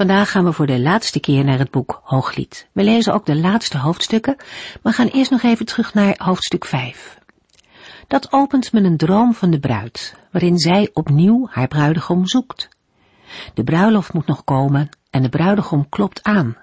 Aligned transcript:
Vandaag 0.00 0.30
gaan 0.30 0.44
we 0.44 0.52
voor 0.52 0.66
de 0.66 0.80
laatste 0.80 1.20
keer 1.20 1.44
naar 1.44 1.58
het 1.58 1.70
boek 1.70 2.00
Hooglied. 2.04 2.68
We 2.72 2.82
lezen 2.82 3.12
ook 3.12 3.26
de 3.26 3.36
laatste 3.36 3.78
hoofdstukken, 3.78 4.36
maar 4.82 4.92
gaan 4.92 5.06
eerst 5.06 5.30
nog 5.30 5.42
even 5.42 5.66
terug 5.66 5.94
naar 5.94 6.14
hoofdstuk 6.16 6.64
5. 6.64 7.18
Dat 8.06 8.32
opent 8.32 8.72
met 8.72 8.84
een 8.84 8.96
droom 8.96 9.34
van 9.34 9.50
de 9.50 9.60
bruid, 9.60 10.16
waarin 10.32 10.58
zij 10.58 10.90
opnieuw 10.92 11.46
haar 11.50 11.68
bruidegom 11.68 12.26
zoekt. 12.26 12.68
De 13.54 13.64
bruiloft 13.64 14.12
moet 14.12 14.26
nog 14.26 14.44
komen 14.44 14.88
en 15.10 15.22
de 15.22 15.28
bruidegom 15.28 15.88
klopt 15.88 16.22
aan. 16.22 16.56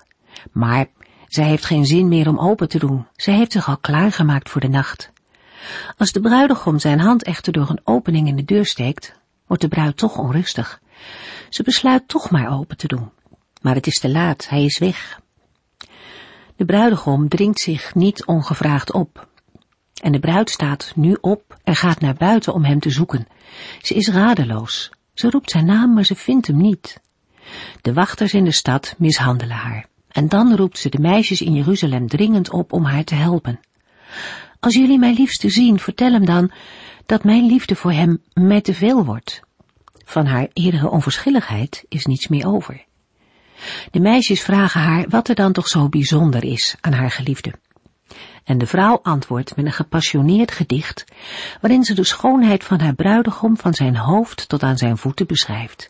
Maar 0.51 0.85
zij 1.27 1.45
heeft 1.45 1.65
geen 1.65 1.85
zin 1.85 2.07
meer 2.07 2.27
om 2.27 2.39
open 2.39 2.69
te 2.69 2.79
doen. 2.79 3.07
Zij 3.15 3.35
heeft 3.35 3.51
zich 3.51 3.67
al 3.67 3.77
klaargemaakt 3.77 4.49
voor 4.49 4.61
de 4.61 4.69
nacht. 4.69 5.11
Als 5.97 6.11
de 6.11 6.19
bruidegom 6.19 6.79
zijn 6.79 6.99
hand 6.99 7.23
echter 7.23 7.53
door 7.53 7.69
een 7.69 7.81
opening 7.83 8.27
in 8.27 8.35
de 8.35 8.45
deur 8.45 8.65
steekt, 8.65 9.19
wordt 9.47 9.61
de 9.61 9.69
bruid 9.69 9.97
toch 9.97 10.17
onrustig. 10.17 10.81
Ze 11.49 11.63
besluit 11.63 12.07
toch 12.07 12.29
maar 12.31 12.51
open 12.51 12.77
te 12.77 12.87
doen. 12.87 13.11
Maar 13.61 13.75
het 13.75 13.87
is 13.87 13.99
te 13.99 14.09
laat, 14.09 14.49
hij 14.49 14.63
is 14.63 14.77
weg. 14.77 15.19
De 16.55 16.65
bruidegom 16.65 17.29
dringt 17.29 17.59
zich 17.59 17.95
niet 17.95 18.25
ongevraagd 18.25 18.93
op. 18.93 19.27
En 20.01 20.11
de 20.11 20.19
bruid 20.19 20.49
staat 20.49 20.91
nu 20.95 21.17
op 21.21 21.57
en 21.63 21.75
gaat 21.75 21.99
naar 21.99 22.15
buiten 22.15 22.53
om 22.53 22.63
hem 22.63 22.79
te 22.79 22.89
zoeken. 22.89 23.27
Ze 23.81 23.93
is 23.93 24.07
radeloos. 24.07 24.91
Ze 25.13 25.29
roept 25.29 25.51
zijn 25.51 25.65
naam, 25.65 25.93
maar 25.93 26.05
ze 26.05 26.15
vindt 26.15 26.47
hem 26.47 26.57
niet. 26.57 27.01
De 27.81 27.93
wachters 27.93 28.33
in 28.33 28.43
de 28.43 28.51
stad 28.51 28.95
mishandelen 28.97 29.55
haar. 29.55 29.87
En 30.07 30.29
dan 30.29 30.55
roept 30.55 30.77
ze 30.77 30.89
de 30.89 30.99
meisjes 30.99 31.41
in 31.41 31.53
Jeruzalem 31.53 32.07
dringend 32.07 32.49
op 32.49 32.73
om 32.73 32.83
haar 32.83 33.03
te 33.03 33.15
helpen. 33.15 33.59
Als 34.59 34.73
jullie 34.73 34.99
mijn 34.99 35.13
liefste 35.13 35.49
zien, 35.49 35.79
vertel 35.79 36.11
hem 36.11 36.25
dan 36.25 36.51
dat 37.05 37.23
mijn 37.23 37.45
liefde 37.45 37.75
voor 37.75 37.91
hem 37.91 38.21
mij 38.33 38.61
te 38.61 38.73
veel 38.73 39.05
wordt. 39.05 39.39
Van 40.05 40.25
haar 40.25 40.47
eerdere 40.53 40.89
onverschilligheid 40.89 41.85
is 41.87 42.05
niets 42.05 42.27
meer 42.27 42.47
over. 42.47 42.85
De 43.91 43.99
meisjes 43.99 44.41
vragen 44.41 44.81
haar 44.81 45.05
wat 45.09 45.27
er 45.27 45.35
dan 45.35 45.51
toch 45.51 45.67
zo 45.67 45.89
bijzonder 45.89 46.43
is 46.43 46.75
aan 46.81 46.93
haar 46.93 47.11
geliefde. 47.11 47.53
En 48.43 48.57
de 48.57 48.67
vrouw 48.67 48.99
antwoordt 49.01 49.55
met 49.55 49.65
een 49.65 49.71
gepassioneerd 49.71 50.51
gedicht, 50.51 51.03
waarin 51.61 51.83
ze 51.83 51.93
de 51.93 52.03
schoonheid 52.03 52.63
van 52.63 52.79
haar 52.79 52.95
bruidegom 52.95 53.57
van 53.57 53.73
zijn 53.73 53.97
hoofd 53.97 54.49
tot 54.49 54.63
aan 54.63 54.77
zijn 54.77 54.97
voeten 54.97 55.27
beschrijft. 55.27 55.89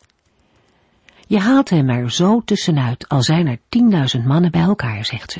Je 1.27 1.39
haalt 1.39 1.69
hem 1.69 1.89
er 1.89 2.11
zo 2.11 2.41
tussenuit, 2.45 3.07
al 3.07 3.23
zijn 3.23 3.47
er 3.47 3.59
tienduizend 3.69 4.25
mannen 4.25 4.51
bij 4.51 4.61
elkaar, 4.61 5.05
zegt 5.05 5.31
ze. 5.31 5.39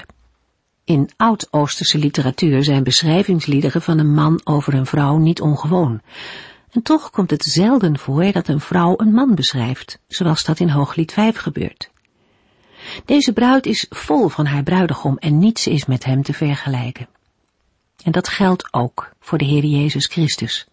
In 0.84 1.10
oud-Oosterse 1.18 1.98
literatuur 1.98 2.64
zijn 2.64 2.84
beschrijvingsliederen 2.84 3.82
van 3.82 4.00
een 4.00 4.14
man 4.14 4.42
over 4.44 4.74
een 4.74 4.86
vrouw 4.86 5.18
niet 5.18 5.42
ongewoon. 5.42 6.02
En 6.72 6.82
toch 6.82 7.10
komt 7.10 7.32
het 7.32 7.44
zelden 7.44 7.98
voor 7.98 8.32
dat 8.32 8.48
een 8.48 8.60
vrouw 8.60 8.94
een 8.98 9.14
man 9.14 9.36
beschrijft, 9.36 10.00
zoals 10.08 10.44
dat 10.44 10.60
in 10.60 10.70
Hooglied 10.70 11.14
5 11.14 11.38
gebeurt. 11.38 11.90
Deze 13.06 13.34
bruid 13.34 13.66
is 13.66 13.86
vol 13.90 14.28
van 14.28 14.46
haar 14.46 14.64
bruidegom 14.64 15.18
en 15.18 15.38
niets 15.40 15.68
is 15.68 15.86
met 15.86 16.06
hem 16.06 16.24
te 16.24 16.34
vergelijken. 16.34 17.08
En 18.04 18.12
dat 18.12 18.28
geldt 18.28 18.74
ook 18.74 19.12
voor 19.20 19.38
de 19.38 19.46
Heer 19.46 19.66
Jezus 19.66 20.06
Christus. 20.06 20.68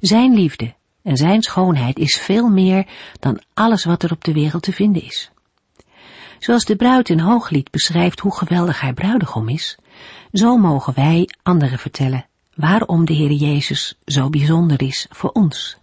Zijn 0.00 0.34
liefde 0.34 0.74
en 1.02 1.16
zijn 1.16 1.42
schoonheid 1.42 1.98
is 1.98 2.16
veel 2.16 2.48
meer 2.48 2.86
dan 3.20 3.40
alles 3.54 3.84
wat 3.84 4.02
er 4.02 4.12
op 4.12 4.24
de 4.24 4.32
wereld 4.32 4.62
te 4.62 4.72
vinden 4.72 5.02
is. 5.02 5.30
Zoals 6.38 6.64
de 6.64 6.76
bruid 6.76 7.08
in 7.08 7.20
Hooglied 7.20 7.70
beschrijft 7.70 8.20
hoe 8.20 8.36
geweldig 8.36 8.80
haar 8.80 8.94
bruidegom 8.94 9.48
is, 9.48 9.78
zo 10.32 10.56
mogen 10.56 10.94
wij 10.94 11.28
anderen 11.42 11.78
vertellen 11.78 12.26
waarom 12.54 13.04
de 13.04 13.12
Heer 13.12 13.32
Jezus 13.32 13.98
zo 14.04 14.30
bijzonder 14.30 14.82
is 14.82 15.06
voor 15.10 15.30
ons. 15.30 15.76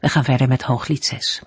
We 0.00 0.08
gaan 0.08 0.24
verder 0.24 0.48
met 0.48 0.62
Hooglied 0.62 1.04
6. 1.04 1.42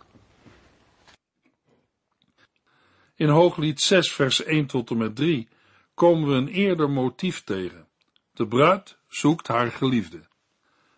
In 3.21 3.29
Hooglied 3.29 3.81
6 3.81 4.11
vers 4.11 4.43
1 4.43 4.65
tot 4.65 4.89
en 4.89 4.97
met 4.97 5.15
3 5.15 5.47
komen 5.93 6.29
we 6.29 6.35
een 6.35 6.47
eerder 6.47 6.89
motief 6.89 7.43
tegen. 7.43 7.87
De 8.33 8.47
bruid 8.47 8.97
zoekt 9.07 9.47
haar 9.47 9.71
geliefde. 9.71 10.21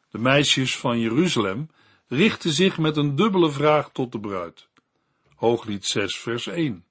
De 0.09 0.17
meisjes 0.17 0.77
van 0.77 0.99
Jeruzalem 0.99 1.69
richten 2.07 2.51
zich 2.51 2.77
met 2.77 2.97
een 2.97 3.15
dubbele 3.15 3.51
vraag 3.51 3.91
tot 3.91 4.11
de 4.11 4.19
bruid. 4.19 4.67
Hooglied 5.35 5.85
6 5.85 6.19
vers 6.19 6.47
1. 6.47 6.85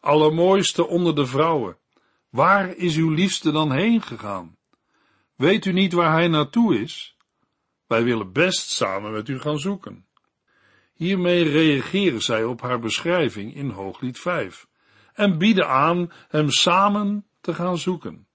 Allermooiste 0.00 0.86
onder 0.86 1.14
de 1.14 1.26
vrouwen, 1.26 1.78
waar 2.30 2.76
is 2.76 2.96
uw 2.96 3.10
liefste 3.10 3.50
dan 3.50 3.72
heen 3.72 4.02
gegaan? 4.02 4.56
Weet 5.34 5.64
u 5.64 5.72
niet 5.72 5.92
waar 5.92 6.12
hij 6.12 6.28
naartoe 6.28 6.80
is? 6.80 7.16
Wij 7.86 8.04
willen 8.04 8.32
best 8.32 8.70
samen 8.70 9.12
met 9.12 9.28
u 9.28 9.40
gaan 9.40 9.58
zoeken. 9.58 10.05
Hiermee 10.96 11.42
reageren 11.42 12.22
zij 12.22 12.44
op 12.44 12.60
haar 12.60 12.78
beschrijving 12.78 13.54
in 13.54 13.70
Hooglied 13.70 14.18
5 14.18 14.66
en 15.12 15.38
bieden 15.38 15.68
aan 15.68 16.12
hem 16.28 16.50
samen 16.50 17.26
te 17.40 17.54
gaan 17.54 17.78
zoeken. 17.78 18.26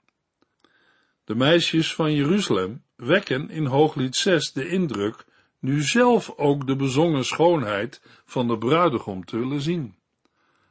De 1.23 1.35
meisjes 1.35 1.95
van 1.95 2.13
Jeruzalem 2.13 2.83
wekken 2.95 3.49
in 3.49 3.65
Hooglied 3.65 4.15
6 4.15 4.51
de 4.53 4.67
indruk 4.67 5.25
nu 5.59 5.81
zelf 5.81 6.33
ook 6.35 6.67
de 6.67 6.75
bezongen 6.75 7.25
schoonheid 7.25 8.01
van 8.25 8.47
de 8.47 8.57
bruidegom 8.57 9.25
te 9.25 9.37
willen 9.37 9.61
zien. 9.61 9.95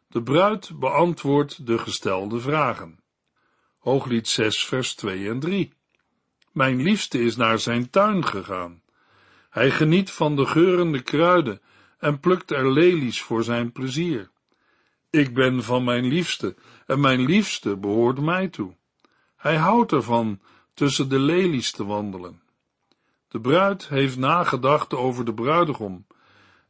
De 0.08 0.22
bruid 0.22 0.78
beantwoordt 0.78 1.66
de 1.66 1.78
gestelde 1.78 2.40
vragen. 2.40 3.00
Hooglied 3.78 4.28
6 4.28 4.64
vers 4.64 4.94
2 4.94 5.28
en 5.28 5.40
3. 5.40 5.72
Mijn 6.52 6.82
liefste 6.82 7.22
is 7.22 7.36
naar 7.36 7.58
zijn 7.58 7.90
tuin 7.90 8.26
gegaan. 8.26 8.82
Hij 9.50 9.70
geniet 9.70 10.10
van 10.10 10.36
de 10.36 10.46
geurende 10.46 11.02
kruiden 11.02 11.60
en 12.00 12.20
plukt 12.20 12.50
er 12.50 12.72
lelies 12.72 13.22
voor 13.22 13.44
zijn 13.44 13.72
plezier. 13.72 14.30
Ik 15.10 15.34
ben 15.34 15.62
van 15.62 15.84
mijn 15.84 16.04
liefste 16.04 16.56
en 16.86 17.00
mijn 17.00 17.20
liefste 17.20 17.76
behoort 17.76 18.20
mij 18.20 18.48
toe. 18.48 18.76
Hij 19.36 19.56
houdt 19.56 19.92
ervan 19.92 20.40
tussen 20.74 21.08
de 21.08 21.18
lelies 21.18 21.70
te 21.70 21.84
wandelen. 21.84 22.42
De 23.28 23.40
bruid 23.40 23.88
heeft 23.88 24.16
nagedacht 24.16 24.94
over 24.94 25.24
de 25.24 25.34
bruidegom 25.34 26.06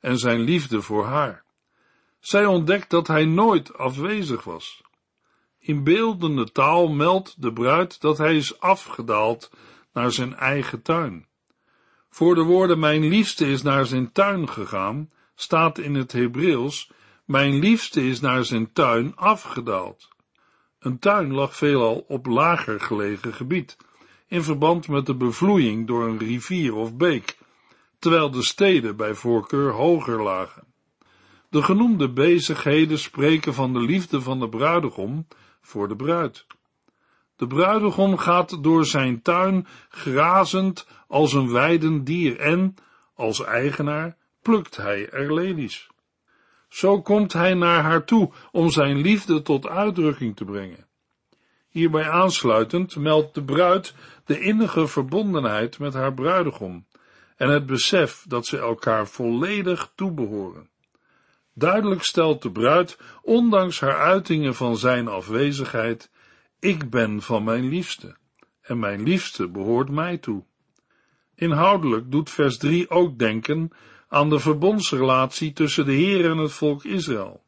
en 0.00 0.18
zijn 0.18 0.40
liefde 0.40 0.82
voor 0.82 1.04
haar. 1.04 1.44
Zij 2.18 2.46
ontdekt 2.46 2.90
dat 2.90 3.06
hij 3.06 3.24
nooit 3.24 3.76
afwezig 3.76 4.44
was. 4.44 4.82
In 5.58 5.84
beeldende 5.84 6.52
taal 6.52 6.88
meldt 6.88 7.42
de 7.42 7.52
bruid 7.52 8.00
dat 8.00 8.18
hij 8.18 8.36
is 8.36 8.60
afgedaald 8.60 9.50
naar 9.92 10.12
zijn 10.12 10.34
eigen 10.34 10.82
tuin. 10.82 11.26
Voor 12.10 12.34
de 12.34 12.42
woorden 12.42 12.78
mijn 12.78 13.08
liefste 13.08 13.46
is 13.46 13.62
naar 13.62 13.86
zijn 13.86 14.12
tuin 14.12 14.48
gegaan, 14.48 15.10
staat 15.40 15.78
in 15.78 15.94
het 15.94 16.12
Hebreeuws, 16.12 16.90
mijn 17.24 17.58
liefste 17.58 18.06
is 18.06 18.20
naar 18.20 18.44
zijn 18.44 18.72
tuin 18.72 19.16
afgedaald. 19.16 20.08
Een 20.78 20.98
tuin 20.98 21.32
lag 21.32 21.56
veelal 21.56 22.04
op 22.08 22.26
lager 22.26 22.80
gelegen 22.80 23.34
gebied, 23.34 23.76
in 24.26 24.42
verband 24.42 24.88
met 24.88 25.06
de 25.06 25.14
bevloeiing 25.14 25.86
door 25.86 26.08
een 26.08 26.18
rivier 26.18 26.74
of 26.74 26.96
beek, 26.96 27.38
terwijl 27.98 28.30
de 28.30 28.42
steden 28.42 28.96
bij 28.96 29.14
voorkeur 29.14 29.72
hoger 29.72 30.22
lagen. 30.22 30.64
De 31.48 31.62
genoemde 31.62 32.12
bezigheden 32.12 32.98
spreken 32.98 33.54
van 33.54 33.72
de 33.72 33.80
liefde 33.80 34.20
van 34.20 34.40
de 34.40 34.48
bruidegom 34.48 35.26
voor 35.60 35.88
de 35.88 35.96
bruid. 35.96 36.46
De 37.36 37.46
bruidegom 37.46 38.16
gaat 38.16 38.62
door 38.62 38.84
zijn 38.84 39.22
tuin 39.22 39.66
grazend 39.88 40.86
als 41.08 41.32
een 41.32 41.52
weidend 41.52 42.06
dier 42.06 42.38
en, 42.38 42.74
als 43.14 43.44
eigenaar, 43.44 44.18
plukt 44.42 44.76
hij 44.76 45.10
er 45.10 45.34
lelies. 45.34 45.88
Zo 46.68 47.02
komt 47.02 47.32
hij 47.32 47.54
naar 47.54 47.82
haar 47.82 48.04
toe 48.04 48.32
om 48.52 48.70
zijn 48.70 49.00
liefde 49.00 49.42
tot 49.42 49.68
uitdrukking 49.68 50.36
te 50.36 50.44
brengen. 50.44 50.86
Hierbij 51.68 52.10
aansluitend 52.10 52.96
meldt 52.96 53.34
de 53.34 53.44
bruid 53.44 53.94
de 54.24 54.40
innige 54.40 54.86
verbondenheid 54.86 55.78
met 55.78 55.94
haar 55.94 56.14
bruidegom 56.14 56.86
en 57.36 57.48
het 57.48 57.66
besef 57.66 58.24
dat 58.28 58.46
ze 58.46 58.58
elkaar 58.58 59.06
volledig 59.08 59.92
toebehoren. 59.94 60.68
Duidelijk 61.54 62.02
stelt 62.02 62.42
de 62.42 62.50
bruid, 62.50 62.98
ondanks 63.22 63.80
haar 63.80 63.98
uitingen 63.98 64.54
van 64.54 64.76
zijn 64.76 65.08
afwezigheid, 65.08 66.10
ik 66.58 66.90
ben 66.90 67.22
van 67.22 67.44
mijn 67.44 67.68
liefste 67.68 68.16
en 68.60 68.78
mijn 68.78 69.02
liefste 69.02 69.48
behoort 69.48 69.90
mij 69.90 70.18
toe. 70.18 70.44
Inhoudelijk 71.34 72.10
doet 72.10 72.30
vers 72.30 72.58
3 72.58 72.90
ook 72.90 73.18
denken 73.18 73.70
aan 74.10 74.30
de 74.30 74.38
verbondsrelatie 74.38 75.52
tussen 75.52 75.84
de 75.84 75.92
Heer 75.92 76.30
en 76.30 76.38
het 76.38 76.52
volk 76.52 76.84
Israël. 76.84 77.42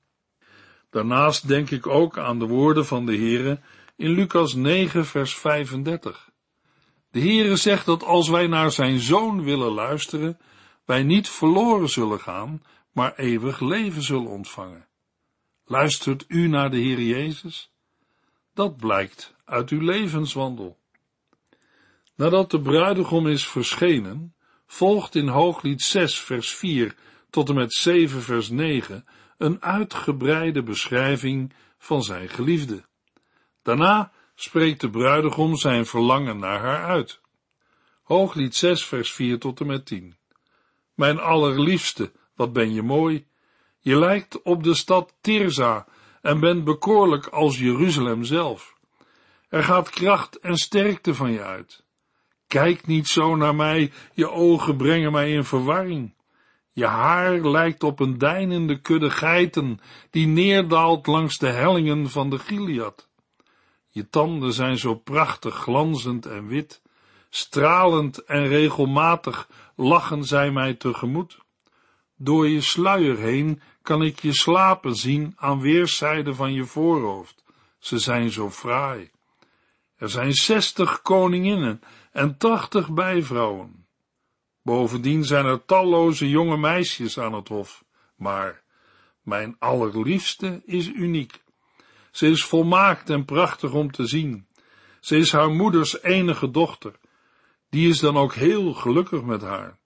Daarnaast 0.90 1.48
denk 1.48 1.70
ik 1.70 1.86
ook 1.86 2.18
aan 2.18 2.38
de 2.38 2.46
woorden 2.46 2.86
van 2.86 3.06
de 3.06 3.16
Heere 3.16 3.60
in 3.96 4.10
Lucas 4.10 4.54
9 4.54 5.06
vers 5.06 5.34
35. 5.34 6.30
De 7.10 7.20
Heere 7.20 7.56
zegt 7.56 7.86
dat 7.86 8.02
als 8.02 8.28
wij 8.28 8.46
naar 8.46 8.70
zijn 8.70 8.98
Zoon 8.98 9.44
willen 9.44 9.72
luisteren, 9.72 10.38
wij 10.84 11.02
niet 11.02 11.28
verloren 11.28 11.88
zullen 11.88 12.20
gaan, 12.20 12.62
maar 12.92 13.14
eeuwig 13.16 13.60
leven 13.60 14.02
zullen 14.02 14.30
ontvangen. 14.30 14.86
Luistert 15.64 16.24
u 16.28 16.48
naar 16.48 16.70
de 16.70 16.78
Heer 16.78 17.00
Jezus? 17.00 17.72
Dat 18.54 18.76
blijkt 18.76 19.34
uit 19.44 19.70
uw 19.70 19.80
levenswandel. 19.80 20.78
Nadat 22.16 22.50
de 22.50 22.60
bruidegom 22.60 23.26
is 23.26 23.46
verschenen, 23.46 24.34
volgt 24.72 25.14
in 25.14 25.28
Hooglied 25.28 25.82
6 25.82 26.18
vers 26.18 26.54
4 26.54 26.94
tot 27.30 27.48
en 27.48 27.54
met 27.54 27.72
7 27.72 28.22
vers 28.22 28.48
9 28.48 29.04
een 29.38 29.62
uitgebreide 29.62 30.62
beschrijving 30.62 31.52
van 31.78 32.02
zijn 32.02 32.28
geliefde. 32.28 32.84
Daarna 33.62 34.12
spreekt 34.34 34.80
de 34.80 34.90
bruidegom 34.90 35.56
zijn 35.56 35.86
verlangen 35.86 36.38
naar 36.38 36.60
haar 36.60 36.84
uit. 36.84 37.20
Hooglied 38.02 38.54
6 38.54 38.84
vers 38.84 39.12
4 39.12 39.38
tot 39.38 39.60
en 39.60 39.66
met 39.66 39.86
10. 39.86 40.16
Mijn 40.94 41.18
allerliefste, 41.18 42.12
wat 42.34 42.52
ben 42.52 42.74
je 42.74 42.82
mooi. 42.82 43.26
Je 43.78 43.98
lijkt 43.98 44.42
op 44.42 44.62
de 44.62 44.74
stad 44.74 45.14
Tirza 45.20 45.86
en 46.22 46.40
bent 46.40 46.64
bekoorlijk 46.64 47.26
als 47.26 47.58
Jeruzalem 47.58 48.24
zelf. 48.24 48.74
Er 49.48 49.64
gaat 49.64 49.90
kracht 49.90 50.38
en 50.38 50.56
sterkte 50.56 51.14
van 51.14 51.32
je 51.32 51.42
uit. 51.42 51.84
Kijk 52.52 52.86
niet 52.86 53.08
zo 53.08 53.36
naar 53.36 53.54
mij, 53.54 53.92
je 54.14 54.30
ogen 54.30 54.76
brengen 54.76 55.12
mij 55.12 55.32
in 55.32 55.44
verwarring. 55.44 56.14
Je 56.72 56.86
haar 56.86 57.38
lijkt 57.38 57.82
op 57.82 58.00
een 58.00 58.18
deinende 58.18 58.80
kudde 58.80 59.10
geiten 59.10 59.80
die 60.10 60.26
neerdaalt 60.26 61.06
langs 61.06 61.38
de 61.38 61.46
hellingen 61.46 62.10
van 62.10 62.30
de 62.30 62.38
Gilead. 62.38 63.08
Je 63.88 64.08
tanden 64.08 64.52
zijn 64.52 64.78
zo 64.78 64.94
prachtig 64.94 65.54
glanzend 65.54 66.26
en 66.26 66.46
wit, 66.46 66.82
stralend 67.30 68.24
en 68.24 68.48
regelmatig 68.48 69.48
lachen 69.76 70.24
zij 70.24 70.50
mij 70.50 70.74
tegemoet. 70.74 71.38
Door 72.16 72.48
je 72.48 72.60
sluier 72.60 73.18
heen 73.18 73.60
kan 73.82 74.02
ik 74.02 74.18
je 74.18 74.32
slapen 74.32 74.94
zien 74.94 75.32
aan 75.36 75.60
weerszijden 75.60 76.34
van 76.34 76.52
je 76.52 76.64
voorhoofd. 76.64 77.44
Ze 77.78 77.98
zijn 77.98 78.30
zo 78.30 78.50
fraai. 78.50 79.10
Er 79.96 80.10
zijn 80.10 80.32
zestig 80.32 81.02
koninginnen 81.02 81.80
en 82.12 82.38
tachtig 82.38 82.90
bijvrouwen. 82.90 83.86
Bovendien 84.62 85.24
zijn 85.24 85.44
er 85.44 85.64
talloze 85.64 86.28
jonge 86.28 86.56
meisjes 86.56 87.18
aan 87.18 87.34
het 87.34 87.48
hof, 87.48 87.84
maar 88.16 88.62
mijn 89.22 89.56
allerliefste 89.58 90.62
is 90.64 90.88
uniek. 90.88 91.42
Ze 92.10 92.26
is 92.26 92.44
volmaakt 92.44 93.10
en 93.10 93.24
prachtig 93.24 93.72
om 93.72 93.90
te 93.90 94.06
zien. 94.06 94.46
Ze 95.00 95.16
is 95.16 95.32
haar 95.32 95.50
moeders 95.50 96.02
enige 96.02 96.50
dochter. 96.50 96.92
Die 97.70 97.88
is 97.88 97.98
dan 97.98 98.16
ook 98.16 98.34
heel 98.34 98.72
gelukkig 98.72 99.22
met 99.22 99.42
haar. 99.42 99.78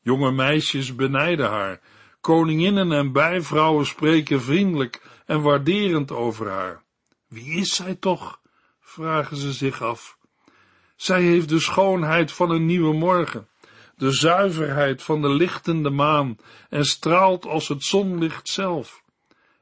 Jonge 0.00 0.32
meisjes 0.32 0.94
benijden 0.94 1.50
haar. 1.50 1.80
Koninginnen 2.20 2.92
en 2.92 3.12
bijvrouwen 3.12 3.86
spreken 3.86 4.42
vriendelijk 4.42 5.02
en 5.26 5.42
waarderend 5.42 6.12
over 6.12 6.48
haar. 6.48 6.82
Wie 7.28 7.54
is 7.54 7.74
zij 7.74 7.94
toch? 7.94 8.40
vragen 8.80 9.36
ze 9.36 9.52
zich 9.52 9.82
af. 9.82 10.17
Zij 10.98 11.22
heeft 11.22 11.48
de 11.48 11.60
schoonheid 11.60 12.32
van 12.32 12.50
een 12.50 12.66
nieuwe 12.66 12.94
morgen, 12.94 13.48
de 13.96 14.12
zuiverheid 14.12 15.02
van 15.02 15.22
de 15.22 15.28
lichtende 15.28 15.90
maan 15.90 16.36
en 16.68 16.84
straalt 16.84 17.46
als 17.46 17.68
het 17.68 17.84
zonlicht 17.84 18.48
zelf. 18.48 19.02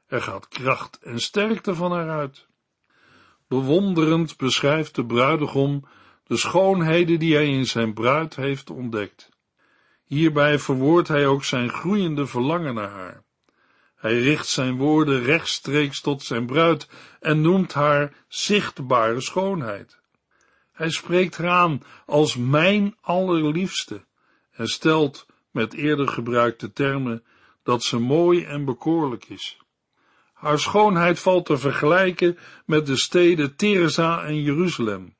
Er 0.07 0.21
gaat 0.21 0.47
kracht 0.47 0.99
en 1.01 1.19
sterkte 1.19 1.75
van 1.75 1.91
haar 1.91 2.09
uit. 2.09 2.47
Bewonderend 3.47 4.37
beschrijft 4.37 4.95
de 4.95 5.05
bruidegom 5.05 5.87
de 6.23 6.37
schoonheden 6.37 7.19
die 7.19 7.35
hij 7.35 7.47
in 7.47 7.65
zijn 7.65 7.93
bruid 7.93 8.35
heeft 8.35 8.69
ontdekt. 8.69 9.29
Hierbij 10.03 10.59
verwoordt 10.59 11.07
hij 11.07 11.27
ook 11.27 11.43
zijn 11.43 11.69
groeiende 11.69 12.27
verlangen 12.27 12.73
naar 12.73 12.89
haar. 12.89 13.23
Hij 13.95 14.19
richt 14.19 14.47
zijn 14.47 14.77
woorden 14.77 15.23
rechtstreeks 15.23 16.01
tot 16.01 16.23
zijn 16.23 16.45
bruid 16.45 16.89
en 17.19 17.41
noemt 17.41 17.73
haar 17.73 18.13
zichtbare 18.27 19.21
schoonheid. 19.21 19.99
Hij 20.77 20.89
spreekt 20.89 21.37
haar 21.37 21.49
aan 21.49 21.81
als 22.05 22.35
mijn 22.35 22.95
allerliefste 23.01 24.05
en 24.51 24.67
stelt 24.67 25.25
met 25.51 25.73
eerder 25.73 26.07
gebruikte 26.07 26.73
termen 26.73 27.23
dat 27.63 27.83
ze 27.83 27.99
mooi 27.99 28.43
en 28.43 28.65
bekoorlijk 28.65 29.25
is. 29.25 29.57
Haar 30.33 30.59
schoonheid 30.59 31.19
valt 31.19 31.45
te 31.45 31.57
vergelijken 31.57 32.37
met 32.65 32.85
de 32.85 32.97
steden 32.97 33.55
Tirza 33.55 34.23
en 34.23 34.41
Jeruzalem. 34.41 35.15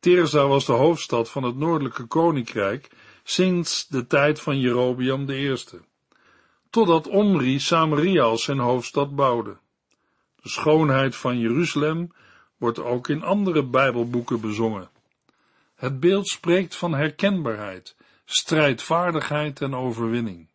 Tirza 0.00 0.46
was 0.46 0.66
de 0.66 0.72
hoofdstad 0.72 1.30
van 1.30 1.42
het 1.42 1.56
noordelijke 1.56 2.04
koninkrijk 2.04 2.90
sinds 3.24 3.86
de 3.88 4.06
tijd 4.06 4.40
van 4.40 4.60
Jerobiam 4.60 5.30
I, 5.30 5.56
totdat 6.70 7.08
Omri 7.08 7.60
Samaria 7.60 8.22
als 8.22 8.42
zijn 8.42 8.58
hoofdstad 8.58 9.14
bouwde. 9.14 9.56
De 10.42 10.48
schoonheid 10.48 11.16
van 11.16 11.38
Jeruzalem 11.38 12.12
wordt 12.56 12.78
ook 12.78 13.08
in 13.08 13.22
andere 13.22 13.64
Bijbelboeken 13.64 14.40
bezongen. 14.40 14.90
Het 15.74 16.00
beeld 16.00 16.28
spreekt 16.28 16.76
van 16.76 16.94
herkenbaarheid, 16.94 17.96
strijdvaardigheid 18.24 19.60
en 19.60 19.74
overwinning. 19.74 20.48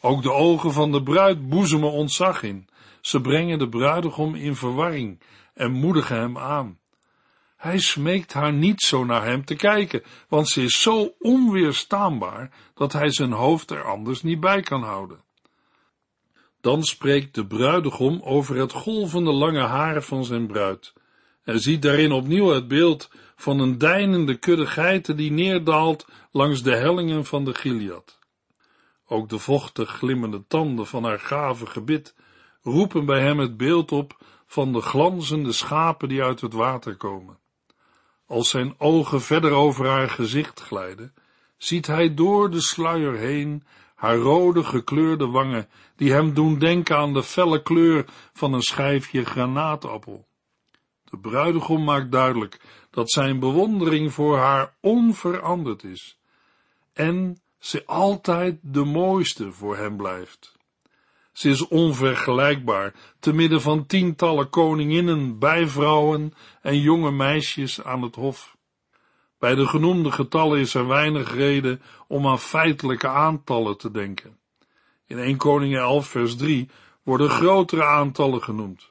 Ook 0.00 0.22
de 0.22 0.32
ogen 0.32 0.72
van 0.72 0.92
de 0.92 1.02
bruid 1.02 1.48
boezemen 1.48 1.90
ontzag 1.90 2.42
in. 2.42 2.68
Ze 3.00 3.20
brengen 3.20 3.58
de 3.58 3.68
bruidegom 3.68 4.34
in 4.34 4.56
verwarring 4.56 5.20
en 5.54 5.72
moedigen 5.72 6.16
hem 6.16 6.38
aan. 6.38 6.78
Hij 7.56 7.78
smeekt 7.78 8.32
haar 8.32 8.52
niet 8.52 8.80
zo 8.80 9.04
naar 9.04 9.24
hem 9.24 9.44
te 9.44 9.54
kijken, 9.54 10.02
want 10.28 10.48
ze 10.48 10.62
is 10.62 10.82
zo 10.82 11.14
onweerstaanbaar 11.18 12.50
dat 12.74 12.92
hij 12.92 13.10
zijn 13.10 13.32
hoofd 13.32 13.70
er 13.70 13.84
anders 13.84 14.22
niet 14.22 14.40
bij 14.40 14.60
kan 14.60 14.82
houden. 14.82 15.24
Dan 16.60 16.82
spreekt 16.82 17.34
de 17.34 17.46
bruidegom 17.46 18.20
over 18.24 18.56
het 18.56 18.72
golvende 18.72 19.32
lange 19.32 19.64
haar 19.64 20.02
van 20.02 20.24
zijn 20.24 20.46
bruid 20.46 20.92
en 21.46 21.60
ziet 21.60 21.82
daarin 21.82 22.12
opnieuw 22.12 22.48
het 22.48 22.68
beeld 22.68 23.10
van 23.36 23.58
een 23.58 23.78
deinende 23.78 24.36
kudde 24.36 24.66
geiten 24.66 25.16
die 25.16 25.30
neerdaalt 25.30 26.06
langs 26.30 26.62
de 26.62 26.76
hellingen 26.76 27.24
van 27.24 27.44
de 27.44 27.54
Gilead. 27.54 28.18
Ook 29.06 29.28
de 29.28 29.38
vochtig 29.38 29.90
glimmende 29.90 30.44
tanden 30.46 30.86
van 30.86 31.04
haar 31.04 31.18
gave 31.18 31.66
gebit 31.66 32.14
roepen 32.62 33.06
bij 33.06 33.20
hem 33.20 33.38
het 33.38 33.56
beeld 33.56 33.92
op 33.92 34.18
van 34.46 34.72
de 34.72 34.80
glanzende 34.80 35.52
schapen 35.52 36.08
die 36.08 36.22
uit 36.22 36.40
het 36.40 36.52
water 36.52 36.96
komen. 36.96 37.38
Als 38.26 38.50
zijn 38.50 38.74
ogen 38.78 39.20
verder 39.20 39.52
over 39.52 39.86
haar 39.86 40.10
gezicht 40.10 40.60
glijden, 40.60 41.14
ziet 41.56 41.86
hij 41.86 42.14
door 42.14 42.50
de 42.50 42.60
sluier 42.60 43.18
heen 43.18 43.64
haar 43.94 44.16
rode 44.16 44.64
gekleurde 44.64 45.26
wangen, 45.26 45.68
die 45.96 46.12
hem 46.12 46.34
doen 46.34 46.58
denken 46.58 46.96
aan 46.96 47.12
de 47.12 47.22
felle 47.22 47.62
kleur 47.62 48.04
van 48.32 48.52
een 48.52 48.62
schijfje 48.62 49.24
granaatappel. 49.24 50.26
De 51.10 51.18
bruidegom 51.18 51.84
maakt 51.84 52.12
duidelijk 52.12 52.60
dat 52.90 53.10
zijn 53.10 53.38
bewondering 53.38 54.12
voor 54.12 54.36
haar 54.36 54.74
onveranderd 54.80 55.84
is 55.84 56.18
en 56.92 57.40
ze 57.58 57.86
altijd 57.86 58.58
de 58.62 58.84
mooiste 58.84 59.52
voor 59.52 59.76
hem 59.76 59.96
blijft. 59.96 60.56
Ze 61.32 61.48
is 61.48 61.68
onvergelijkbaar, 61.68 62.94
te 63.18 63.32
midden 63.32 63.60
van 63.60 63.86
tientallen 63.86 64.50
koninginnen, 64.50 65.38
bijvrouwen 65.38 66.34
en 66.62 66.80
jonge 66.80 67.10
meisjes 67.10 67.82
aan 67.82 68.02
het 68.02 68.14
hof. 68.14 68.56
Bij 69.38 69.54
de 69.54 69.66
genoemde 69.66 70.12
getallen 70.12 70.58
is 70.58 70.74
er 70.74 70.86
weinig 70.86 71.34
reden 71.34 71.82
om 72.08 72.26
aan 72.26 72.38
feitelijke 72.38 73.08
aantallen 73.08 73.78
te 73.78 73.90
denken. 73.90 74.38
In 75.06 75.18
1 75.18 75.36
Koningen 75.36 75.80
11 75.80 76.08
vers 76.08 76.36
3 76.36 76.70
worden 77.02 77.30
grotere 77.30 77.84
aantallen 77.84 78.42
genoemd. 78.42 78.88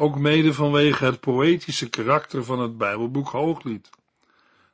Ook 0.00 0.18
mede 0.18 0.54
vanwege 0.54 1.04
het 1.04 1.20
poëtische 1.20 1.88
karakter 1.88 2.44
van 2.44 2.58
het 2.58 2.78
Bijbelboek 2.78 3.28
Hooglied. 3.28 3.90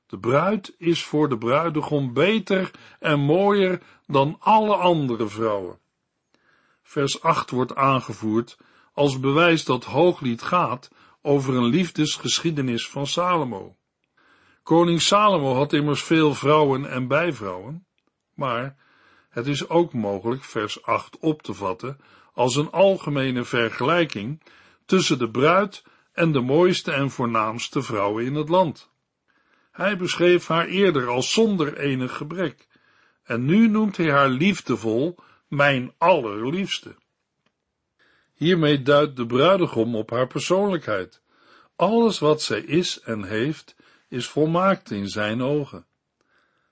De 0.07 0.19
bruid 0.19 0.75
is 0.79 1.05
voor 1.05 1.29
de 1.29 1.39
bruidegom 1.39 2.13
beter 2.13 2.71
en 3.01 3.21
mooier 3.21 3.81
dan 4.07 4.37
alle 4.41 4.75
andere 4.75 5.29
vrouwen 5.29 5.79
vers 6.87 7.23
8 7.23 7.51
wordt 7.51 7.75
aangevoerd 7.75 8.57
als 8.93 9.21
bewijs 9.21 9.65
dat 9.65 9.85
Hooglied 9.85 10.43
gaat 10.43 10.91
over 11.23 11.55
een 11.55 11.65
liefdesgeschiedenis 11.65 12.89
van 12.89 13.07
Salomo. 13.07 13.77
Koning 14.63 15.03
Salomo 15.03 15.55
had 15.55 15.73
immers 15.73 16.03
veel 16.03 16.35
vrouwen 16.35 16.91
en 16.91 17.09
bijvrouwen, 17.09 17.87
maar 18.35 18.77
het 19.29 19.47
is 19.47 19.69
ook 19.69 19.93
mogelijk 19.93 20.45
vers 20.45 20.83
8 20.83 21.19
op 21.19 21.43
te 21.43 21.55
vatten 21.55 21.99
als 22.33 22.57
een 22.57 22.71
algemene 22.71 23.45
vergelijking 23.45 24.41
tussen 24.87 25.19
de 25.19 25.31
bruid 25.31 25.85
en 26.13 26.33
de 26.33 26.41
mooiste 26.41 26.93
en 26.93 27.11
voornaamste 27.11 27.83
vrouwen 27.83 28.25
in 28.25 28.35
het 28.35 28.49
land. 28.49 28.91
Hij 29.73 29.97
beschreef 29.97 30.47
haar 30.47 30.67
eerder 30.67 31.09
als 31.09 31.33
zonder 31.33 31.79
enig 31.79 32.17
gebrek, 32.17 32.67
en 33.23 33.45
nu 33.45 33.69
noemt 33.69 33.97
hij 33.97 34.11
haar 34.11 34.29
liefdevol 34.29 35.19
mijn 35.49 35.93
allerliefste. 35.99 36.95
Hiermee 38.35 38.83
duidt 38.83 39.17
de 39.17 39.27
bruidegom 39.27 39.97
op 39.97 40.11
haar 40.11 40.27
persoonlijkheid, 40.27 41.23
Alles 41.77 42.19
wat 42.19 42.43
zij 42.43 42.61
is 42.61 43.01
en 43.01 43.25
heeft, 43.25 43.77
is 44.09 44.29
volmaakt 44.29 44.91
in 44.91 45.09
zijn 45.09 45.43
ogen. 45.43 45.87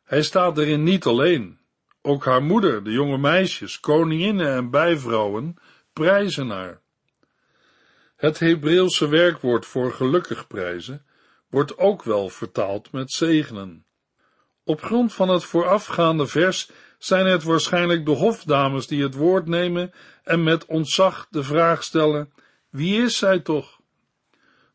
Hij 0.05 0.23
staat 0.23 0.59
erin 0.59 0.83
niet 0.83 1.05
alleen. 1.05 1.59
Ook 2.03 2.25
haar 2.25 2.43
moeder, 2.43 2.85
de 2.85 2.91
jonge 2.91 3.19
meisjes, 3.19 3.81
koninginnen 3.81 4.55
en 4.55 4.71
bijvrouwen 4.71 5.57
prijzen 5.93 6.49
haar. 6.49 6.83
Het 8.25 8.39
Hebreeuwse 8.39 9.09
werkwoord 9.09 9.67
voor 9.67 9.93
gelukkig 9.93 10.47
prijzen 10.47 11.07
wordt 11.51 11.79
ook 11.79 12.03
wel 12.03 12.29
vertaald 12.29 12.93
met 12.93 13.13
zegenen. 13.13 13.87
Op 14.63 14.83
grond 14.83 15.15
van 15.15 15.29
het 15.29 15.45
voorafgaande 15.45 16.27
vers 16.27 16.71
zijn 16.99 17.27
het 17.27 17.43
waarschijnlijk 17.43 18.05
de 18.05 18.11
hofdames 18.11 18.87
die 18.87 19.03
het 19.03 19.15
woord 19.15 19.47
nemen 19.47 19.93
en 20.23 20.43
met 20.43 20.67
ontzag 20.67 21.27
de 21.31 21.43
vraag 21.43 21.83
stellen: 21.83 22.33
wie 22.71 23.03
is 23.03 23.19
zij 23.19 23.41
toch? 23.41 23.81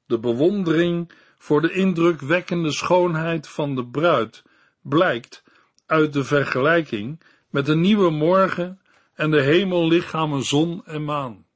De 0.06 0.20
bewondering 0.20 1.12
voor 1.38 1.62
de 1.62 1.72
indrukwekkende 1.72 2.72
schoonheid 2.72 3.48
van 3.48 3.76
de 3.76 3.86
bruid 3.86 4.44
blijkt 4.82 5.44
uit 5.86 6.14
de 6.14 6.24
vergelijking 6.24 7.22
met 7.50 7.66
de 7.66 7.76
nieuwe 7.76 8.10
morgen 8.10 8.82
en 9.14 9.32
de 9.32 9.42
hemellichamen 9.42 10.44
zon 10.44 10.86
en 10.86 11.04
maan. 11.04 11.48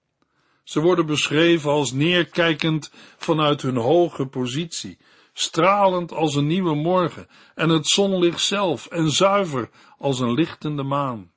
Ze 0.63 0.79
worden 0.79 1.05
beschreven 1.05 1.71
als 1.71 1.91
neerkijkend 1.91 2.91
vanuit 3.17 3.61
hun 3.61 3.77
hoge 3.77 4.25
positie, 4.25 4.97
stralend 5.33 6.11
als 6.11 6.35
een 6.35 6.47
nieuwe 6.47 6.75
morgen 6.75 7.27
en 7.55 7.69
het 7.69 7.87
zonlicht 7.87 8.41
zelf 8.41 8.85
en 8.85 9.11
zuiver 9.11 9.69
als 9.97 10.19
een 10.19 10.33
lichtende 10.33 10.83
maan. 10.83 11.31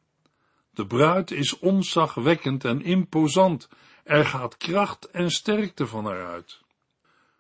De 0.71 0.87
bruid 0.87 1.31
is 1.31 1.59
onzagwekkend 1.59 2.65
en 2.65 2.83
imposant, 2.83 3.69
er 4.05 4.27
gaat 4.27 4.57
kracht 4.57 5.11
en 5.11 5.31
sterkte 5.31 5.87
van 5.87 6.05
haar 6.05 6.27
uit. 6.27 6.61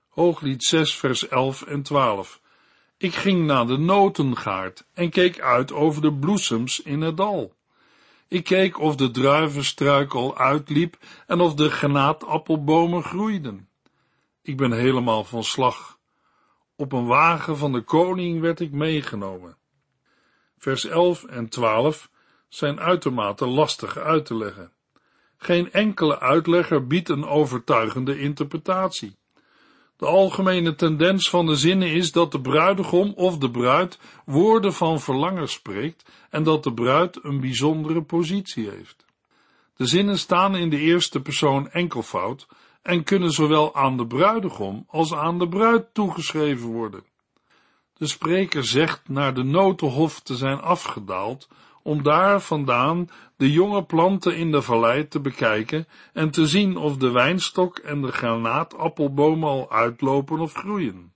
Hooglied 0.09 0.64
6 0.64 0.95
vers 0.95 1.28
11 1.28 1.62
en 1.62 1.83
12 1.83 2.40
Ik 2.97 3.14
ging 3.14 3.47
naar 3.47 3.66
de 3.66 3.76
notengaard 3.76 4.87
en 4.95 5.11
keek 5.11 5.40
uit 5.40 5.73
over 5.73 6.02
de 6.02 6.12
bloesems 6.12 6.81
in 6.81 7.00
het 7.00 7.16
dal. 7.16 7.55
Ik 8.28 8.45
keek 8.45 8.80
of 8.80 8.97
de 8.97 9.11
druivenstruik 9.11 10.14
al 10.14 10.38
uitliep 10.38 10.97
en 11.26 11.40
of 11.40 11.54
de 11.54 11.71
granaatappelbomen 11.71 13.02
groeiden. 13.02 13.68
Ik 14.42 14.56
ben 14.56 14.73
helemaal 14.73 15.25
van 15.25 15.45
slag. 15.45 15.99
Op 16.76 16.92
een 16.92 17.06
wagen 17.06 17.56
van 17.56 17.73
de 17.73 17.80
koning 17.80 18.40
werd 18.40 18.61
ik 18.61 18.73
meegenomen. 18.73 19.56
Vers 20.59 20.85
11 20.85 21.25
en 21.25 21.49
12 21.49 22.11
zijn 22.49 22.80
uitermate 22.80 23.47
lastig 23.47 23.99
uit 23.99 24.26
te 24.26 24.37
leggen. 24.37 24.73
Geen 25.37 25.73
enkele 25.73 26.21
uitlegger 26.21 26.87
biedt 26.87 27.09
een 27.09 27.26
overtuigende 27.26 28.18
interpretatie. 28.18 29.16
De 29.97 30.07
algemene 30.07 30.75
tendens 30.75 31.31
van 31.31 31.47
de 31.47 31.57
zinnen 31.57 31.93
is 31.93 32.12
dat 32.12 32.33
de 32.33 32.41
bruidegom 32.41 33.12
of 33.17 33.38
de 33.38 33.50
bruid 33.50 33.99
woorden 34.25 34.73
van 34.73 35.00
verlangen 35.00 35.49
spreekt 35.49 36.11
en 36.31 36.43
dat 36.43 36.62
de 36.62 36.73
bruid 36.73 37.19
een 37.25 37.41
bijzondere 37.41 38.03
positie 38.03 38.71
heeft. 38.71 39.05
De 39.76 39.87
zinnen 39.87 40.19
staan 40.19 40.57
in 40.57 40.71
de 40.71 40.79
eerste 40.79 41.21
persoon 41.21 41.71
enkelvoud 41.71 42.47
en 42.83 43.05
kunnen 43.05 43.31
zowel 43.31 43.75
aan 43.75 43.97
de 43.97 44.07
bruidegom 44.07 44.85
als 44.88 45.15
aan 45.15 45.38
de 45.38 45.49
bruid 45.49 45.95
toegeschreven 45.95 46.67
worden. 46.67 47.05
De 47.97 48.07
spreker 48.07 48.65
zegt 48.65 49.09
naar 49.09 49.35
de 49.35 49.43
notenhof 49.43 50.21
te 50.21 50.37
zijn 50.37 50.61
afgedaald 50.61 51.49
om 51.87 52.02
daar 52.02 52.40
vandaan 52.40 53.09
de 53.37 53.52
jonge 53.52 53.85
planten 53.85 54.37
in 54.37 54.50
de 54.50 54.62
vallei 54.62 55.09
te 55.09 55.21
bekijken 55.21 55.87
en 56.12 56.31
te 56.31 56.47
zien 56.47 56.76
of 56.76 56.97
de 56.97 57.11
wijnstok 57.11 57.78
en 57.78 58.02
de 58.02 58.12
granaatappelbomen 58.12 59.49
al 59.49 59.71
uitlopen 59.71 60.38
of 60.38 60.55
groeien. 60.55 61.12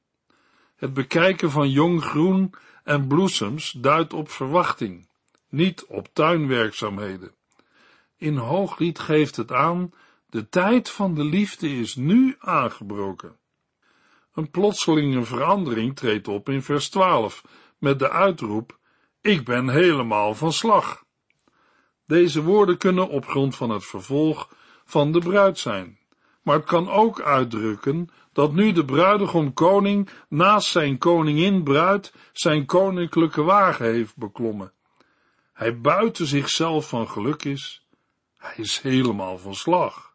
Het 0.77 0.95
bekijken 0.95 1.50
van 1.50 1.71
jong 1.71 2.03
groen 2.03 2.55
en 2.85 3.07
bloesems 3.07 3.73
duidt 3.73 4.12
op 4.12 4.31
verwachting, 4.31 5.09
niet 5.49 5.85
op 5.85 6.09
tuinwerkzaamheden. 6.12 7.35
In 8.17 8.37
Hooglied 8.37 8.99
geeft 8.99 9.37
het 9.37 9.53
aan, 9.53 9.93
de 10.27 10.49
tijd 10.49 10.91
van 10.91 11.15
de 11.15 11.25
liefde 11.25 11.79
is 11.79 11.95
nu 11.95 12.37
aangebroken. 12.39 13.37
Een 14.35 14.50
plotselinge 14.50 15.23
verandering 15.23 15.97
treedt 15.97 16.29
op 16.29 16.49
in 16.49 16.62
vers 16.62 16.89
12, 16.89 17.45
met 17.79 17.99
de 17.99 18.11
uitroep, 18.11 18.79
ik 19.21 19.45
ben 19.45 19.69
helemaal 19.69 20.35
van 20.35 20.53
slag. 20.53 21.05
Deze 22.07 22.43
woorden 22.43 22.79
kunnen 22.79 23.09
op 23.09 23.27
grond 23.27 23.57
van 23.57 23.71
het 23.71 23.85
vervolg 23.85 24.55
van 24.85 25.12
de 25.12 25.19
bruid 25.19 25.59
zijn, 25.59 25.99
maar 26.43 26.57
het 26.57 26.65
kan 26.65 26.91
ook 26.91 27.21
uitdrukken 27.21 28.11
dat 28.33 28.53
nu 28.53 28.73
de 28.73 28.85
bruidegom 28.85 29.53
koning 29.53 30.09
naast 30.29 30.69
zijn 30.69 30.99
koningin 30.99 31.62
bruid 31.62 32.12
zijn 32.33 32.67
koninklijke 32.67 33.43
wagen 33.43 33.87
heeft 33.87 34.17
beklommen. 34.17 34.73
Hij 35.53 35.81
buiten 35.81 36.27
zichzelf 36.27 36.89
van 36.89 37.09
geluk 37.09 37.45
is, 37.45 37.87
hij 38.37 38.55
is 38.57 38.81
helemaal 38.81 39.39
van 39.39 39.55
slag. 39.55 40.15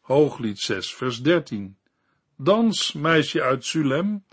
Hooglied 0.00 0.58
6 0.58 0.94
vers 0.94 1.22
13 1.22 1.76
Dans, 2.36 2.92
meisje 2.92 3.42
uit 3.42 3.64
Sulem, 3.64 4.24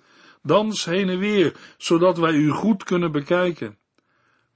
dans 0.42 0.86
heen 0.86 1.10
en 1.10 1.20
weer, 1.20 1.56
zodat 1.78 2.18
wij 2.18 2.34
u 2.34 2.50
goed 2.50 2.84
kunnen 2.84 3.12
bekijken. 3.12 3.78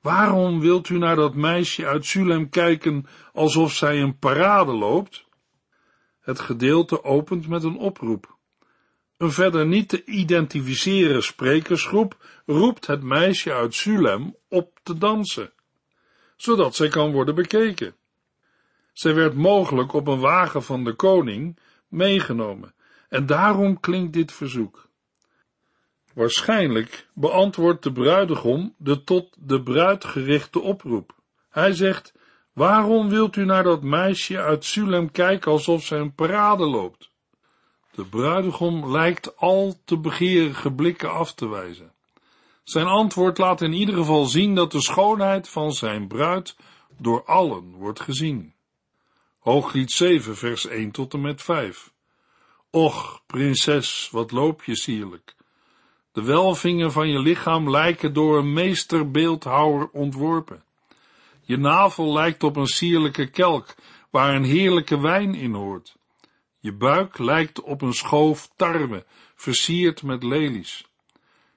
Waarom 0.02 0.60
wilt 0.60 0.90
u 0.90 0.98
naar 0.98 1.16
dat 1.16 1.36
meisje 1.36 1.86
uit 1.86 2.06
Sulem 2.06 2.50
kijken 2.50 3.06
alsof 3.34 3.74
zij 3.74 4.02
een 4.02 4.18
parade 4.18 4.72
loopt? 4.72 5.26
Het 6.20 6.40
gedeelte 6.40 7.04
opent 7.04 7.48
met 7.48 7.64
een 7.64 7.78
oproep. 7.78 8.38
Een 9.18 9.32
verder 9.32 9.66
niet 9.66 9.90
te 9.90 10.04
identificeren 10.06 11.24
sprekersgroep 11.24 12.18
roept 12.46 12.88
het 12.88 13.04
meisje 13.04 13.54
uit 13.54 13.74
Sulem 13.74 14.36
op 14.48 14.80
te 14.84 14.98
dansen, 14.98 15.54
zodat 16.36 16.76
zij 16.76 16.88
kan 16.88 17.12
worden 17.12 17.36
bekeken. 17.36 17.96
Zij 18.94 19.16
werd 19.16 19.34
mogelijk 19.34 19.94
op 19.94 20.08
een 20.08 20.20
wagen 20.20 20.64
van 20.64 20.84
de 20.84 20.94
koning 20.94 21.60
meegenomen, 21.88 22.74
en 23.10 23.26
daarom 23.26 23.80
klinkt 23.80 24.14
dit 24.14 24.32
verzoek. 24.32 24.90
Waarschijnlijk 26.14 27.08
beantwoordt 27.14 27.84
de 27.84 27.92
bruidegom 27.92 28.74
de 28.78 29.04
tot 29.04 29.36
de 29.40 29.62
bruid 29.62 30.06
gerichte 30.06 30.60
oproep. 30.60 31.16
Hij 31.50 31.74
zegt, 31.74 32.14
waarom 32.54 33.10
wilt 33.10 33.36
u 33.36 33.46
naar 33.46 33.64
dat 33.64 33.82
meisje 33.82 34.40
uit 34.40 34.66
Sulem 34.66 35.12
kijken 35.12 35.52
alsof 35.52 35.84
zij 35.84 36.00
een 36.00 36.16
parade 36.16 36.66
loopt? 36.66 37.10
De 37.92 38.06
bruidegom 38.06 38.92
lijkt 38.92 39.38
al 39.38 39.76
te 39.86 39.98
begeerige 39.98 40.72
blikken 40.72 41.12
af 41.12 41.34
te 41.34 41.48
wijzen. 41.48 41.92
Zijn 42.64 42.88
antwoord 42.88 43.38
laat 43.38 43.62
in 43.62 43.74
ieder 43.74 43.96
geval 43.96 44.26
zien 44.26 44.56
dat 44.56 44.72
de 44.72 44.82
schoonheid 44.82 45.50
van 45.50 45.72
zijn 45.72 46.08
bruid 46.08 46.56
door 46.98 47.24
allen 47.26 47.72
wordt 47.72 48.00
gezien. 48.00 48.54
Hooglied 49.40 49.92
7 49.92 50.36
vers 50.36 50.68
1 50.68 50.92
tot 50.92 51.14
en 51.14 51.22
met 51.22 51.42
5 51.42 51.92
Och, 52.70 53.22
prinses, 53.26 54.10
wat 54.12 54.32
loop 54.32 54.64
je 54.64 54.76
sierlijk. 54.76 55.36
De 56.14 56.24
welvingen 56.24 56.92
van 56.92 57.10
je 57.10 57.20
lichaam 57.20 57.70
lijken 57.70 58.14
door 58.14 58.38
een 58.38 58.54
meesterbeeldhouwer 58.54 59.90
ontworpen. 59.92 60.64
Je 61.42 61.58
navel 61.58 62.14
lijkt 62.14 62.44
op 62.44 62.56
een 62.56 62.68
sierlijke 62.68 63.30
kelk, 63.30 63.76
waar 64.10 64.36
een 64.36 64.44
heerlijke 64.44 65.00
wijn 65.00 65.36
in 65.36 65.54
hoort. 65.54 65.96
Je 66.60 66.74
buik 66.74 67.18
lijkt 67.18 67.62
op 67.62 67.82
een 67.82 67.94
schoof 67.94 68.50
tarwe, 68.56 69.06
versierd 69.36 70.04
met 70.04 70.24
lelies. 70.24 70.86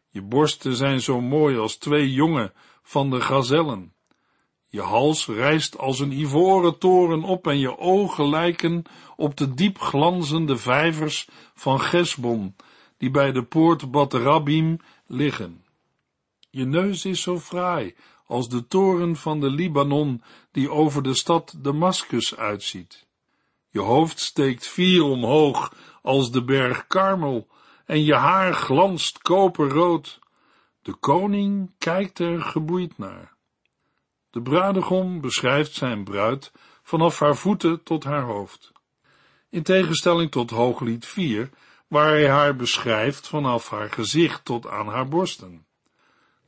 Je 0.09 0.23
borsten 0.23 0.77
zijn 0.77 1.01
zo 1.01 1.21
mooi 1.21 1.59
als 1.59 1.77
twee 1.77 2.13
jongen 2.13 2.53
van 2.83 3.11
de 3.11 3.21
gazellen. 3.21 3.93
Je 4.67 4.81
hals 4.81 5.27
rijst 5.27 5.79
als 5.79 6.01
een 6.01 6.13
ivoren 6.13 6.79
toren 6.79 7.23
op 7.23 7.47
en 7.47 7.59
je 7.59 7.79
ogen 7.79 8.29
lijken 8.29 8.83
op 9.17 9.37
de 9.37 9.55
diep 9.55 9.79
glanzende 9.79 10.57
vijvers 10.57 11.29
van 11.55 11.81
Gesbon, 11.81 12.55
die 12.97 13.11
bij 13.11 13.33
de 13.33 13.43
poort 13.43 13.91
Bat 13.91 14.13
Rabbim 14.13 14.81
liggen. 15.07 15.65
Je 16.51 16.65
neus 16.65 17.05
is 17.05 17.23
zo 17.23 17.39
fraai 17.39 17.95
als 18.27 18.49
de 18.49 18.67
toren 18.67 19.17
van 19.17 19.41
de 19.41 19.51
Libanon 19.51 20.23
die 20.51 20.71
over 20.71 21.03
de 21.03 21.15
stad 21.15 21.55
Damascus 21.59 22.37
uitziet. 22.37 23.07
Je 23.71 23.81
hoofd 23.81 24.21
steekt 24.21 24.67
vier 24.67 25.03
omhoog 25.03 25.75
als 26.03 26.31
de 26.31 26.45
berg 26.45 26.87
Karmel 26.87 27.49
en 27.87 28.05
je 28.05 28.15
haar 28.15 28.55
glanst 28.55 29.19
koperrood. 29.19 30.19
De 30.83 30.95
koning 30.95 31.73
kijkt 31.79 32.19
er 32.19 32.43
geboeid 32.43 32.99
naar. 32.99 33.35
De 34.31 34.43
bruidegom 34.43 35.21
beschrijft 35.21 35.75
zijn 35.75 36.05
bruid 36.05 36.53
vanaf 36.83 37.19
haar 37.19 37.37
voeten 37.37 37.83
tot 37.83 38.05
haar 38.05 38.23
hoofd. 38.23 38.73
In 39.51 39.63
tegenstelling 39.63 40.31
tot 40.31 40.51
Hooglied 40.51 41.07
4, 41.07 41.51
waar 41.89 42.09
hij 42.09 42.29
haar 42.29 42.57
beschrijft 42.57 43.29
vanaf 43.29 43.71
haar 43.71 43.91
gezicht 43.91 44.45
tot 44.45 44.67
aan 44.69 44.89
haar 44.89 45.09
borsten. 45.09 45.67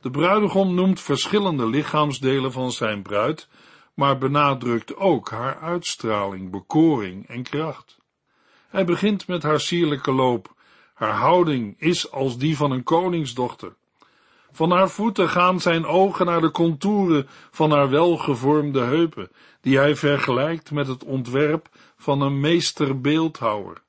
De 0.01 0.09
bruidegom 0.09 0.75
noemt 0.75 1.01
verschillende 1.01 1.67
lichaamsdelen 1.67 2.51
van 2.51 2.71
zijn 2.71 3.01
bruid, 3.01 3.47
maar 3.93 4.17
benadrukt 4.17 4.95
ook 4.95 5.29
haar 5.29 5.59
uitstraling, 5.59 6.51
bekoring 6.51 7.27
en 7.27 7.43
kracht. 7.43 7.97
Hij 8.69 8.85
begint 8.85 9.27
met 9.27 9.43
haar 9.43 9.59
sierlijke 9.59 10.11
loop. 10.11 10.53
Haar 10.93 11.13
houding 11.13 11.75
is 11.79 12.11
als 12.11 12.37
die 12.37 12.57
van 12.57 12.71
een 12.71 12.83
koningsdochter. 12.83 13.75
Van 14.51 14.71
haar 14.71 14.89
voeten 14.89 15.29
gaan 15.29 15.59
zijn 15.59 15.85
ogen 15.85 16.25
naar 16.25 16.41
de 16.41 16.51
contouren 16.51 17.27
van 17.51 17.71
haar 17.71 17.89
welgevormde 17.89 18.81
heupen, 18.81 19.31
die 19.61 19.77
hij 19.77 19.95
vergelijkt 19.95 20.71
met 20.71 20.87
het 20.87 21.03
ontwerp 21.03 21.69
van 21.97 22.21
een 22.21 22.39
meesterbeeldhouwer. 22.39 23.81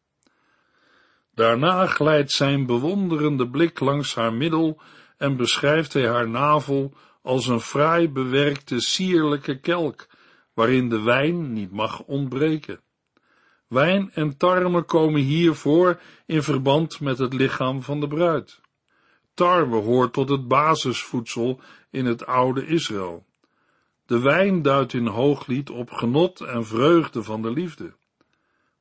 Daarna 1.41 1.87
glijdt 1.87 2.31
zijn 2.31 2.67
bewonderende 2.67 3.49
blik 3.49 3.81
langs 3.81 4.15
haar 4.15 4.33
middel 4.33 4.81
en 5.17 5.37
beschrijft 5.37 5.93
hij 5.93 6.09
haar 6.09 6.29
navel 6.29 6.93
als 7.23 7.47
een 7.47 7.61
fraai 7.61 8.09
bewerkte 8.09 8.81
sierlijke 8.81 9.61
kelk, 9.61 10.07
waarin 10.55 10.89
de 10.89 11.03
wijn 11.03 11.53
niet 11.53 11.71
mag 11.71 12.03
ontbreken. 12.03 12.81
Wijn 13.69 14.11
en 14.15 14.37
tarwe 14.37 14.83
komen 14.83 15.21
hier 15.21 15.55
voor 15.55 16.01
in 16.27 16.43
verband 16.43 17.01
met 17.01 17.19
het 17.19 17.33
lichaam 17.33 17.83
van 17.83 18.01
de 18.01 18.09
bruid. 18.09 18.61
Tarwe 19.35 19.77
hoort 19.77 20.13
tot 20.13 20.29
het 20.29 20.49
basisvoedsel 20.49 21.61
in 21.91 22.05
het 22.05 22.27
oude 22.27 22.67
Israël. 22.67 23.27
De 24.07 24.21
wijn 24.21 24.63
duidt 24.63 24.93
in 24.93 25.07
hooglied 25.07 25.71
op 25.71 25.91
genot 25.91 26.41
en 26.41 26.67
vreugde 26.67 27.23
van 27.23 27.43
de 27.43 27.51
liefde. 27.51 27.99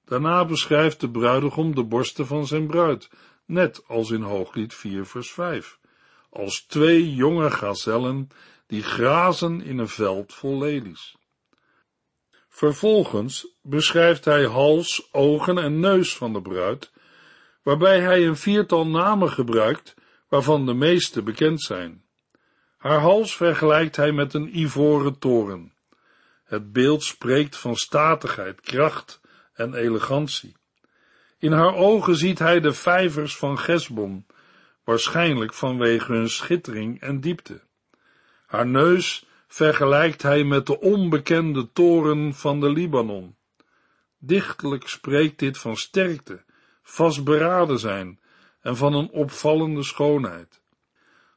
Daarna 0.09 0.45
beschrijft 0.45 0.99
de 0.99 1.09
bruidegom 1.09 1.75
de 1.75 1.83
borsten 1.83 2.27
van 2.27 2.47
zijn 2.47 2.67
bruid, 2.67 3.09
net 3.45 3.83
als 3.87 4.11
in 4.11 4.21
hooglied 4.21 4.73
4 4.73 5.05
vers 5.05 5.31
5, 5.31 5.79
als 6.29 6.65
twee 6.65 7.13
jonge 7.13 7.51
gazellen 7.51 8.29
die 8.67 8.83
grazen 8.83 9.61
in 9.61 9.77
een 9.77 9.87
veld 9.87 10.33
vol 10.33 10.57
lelies. 10.57 11.17
Vervolgens 12.47 13.47
beschrijft 13.61 14.25
hij 14.25 14.45
hals, 14.45 15.07
ogen 15.11 15.57
en 15.57 15.79
neus 15.79 16.15
van 16.15 16.33
de 16.33 16.41
bruid, 16.41 16.91
waarbij 17.63 17.99
hij 17.99 18.27
een 18.27 18.37
viertal 18.37 18.87
namen 18.87 19.29
gebruikt, 19.31 19.95
waarvan 20.27 20.65
de 20.65 20.73
meeste 20.73 21.21
bekend 21.21 21.61
zijn. 21.61 22.03
Haar 22.77 22.99
hals 22.99 23.35
vergelijkt 23.35 23.95
hij 23.95 24.11
met 24.11 24.33
een 24.33 24.59
ivoren 24.59 25.19
toren. 25.19 25.73
Het 26.43 26.71
beeld 26.71 27.03
spreekt 27.03 27.57
van 27.57 27.75
statigheid, 27.75 28.61
kracht 28.61 29.19
en 29.59 29.73
elegantie. 29.73 30.55
In 31.37 31.51
haar 31.51 31.75
ogen 31.75 32.15
ziet 32.15 32.39
hij 32.39 32.59
de 32.59 32.73
vijvers 32.73 33.37
van 33.37 33.59
Gesbon, 33.59 34.25
waarschijnlijk 34.83 35.53
vanwege 35.53 36.11
hun 36.11 36.29
schittering 36.29 37.01
en 37.01 37.19
diepte. 37.19 37.61
Haar 38.45 38.67
neus 38.67 39.25
vergelijkt 39.47 40.21
hij 40.21 40.43
met 40.43 40.65
de 40.65 40.79
onbekende 40.79 41.71
toren 41.71 42.33
van 42.33 42.59
de 42.59 42.69
Libanon. 42.69 43.35
Dichtelijk 44.17 44.87
spreekt 44.87 45.39
dit 45.39 45.57
van 45.57 45.77
sterkte, 45.77 46.43
vastberaden 46.81 47.79
zijn 47.79 48.19
en 48.61 48.77
van 48.77 48.93
een 48.93 49.09
opvallende 49.09 49.83
schoonheid. 49.83 50.61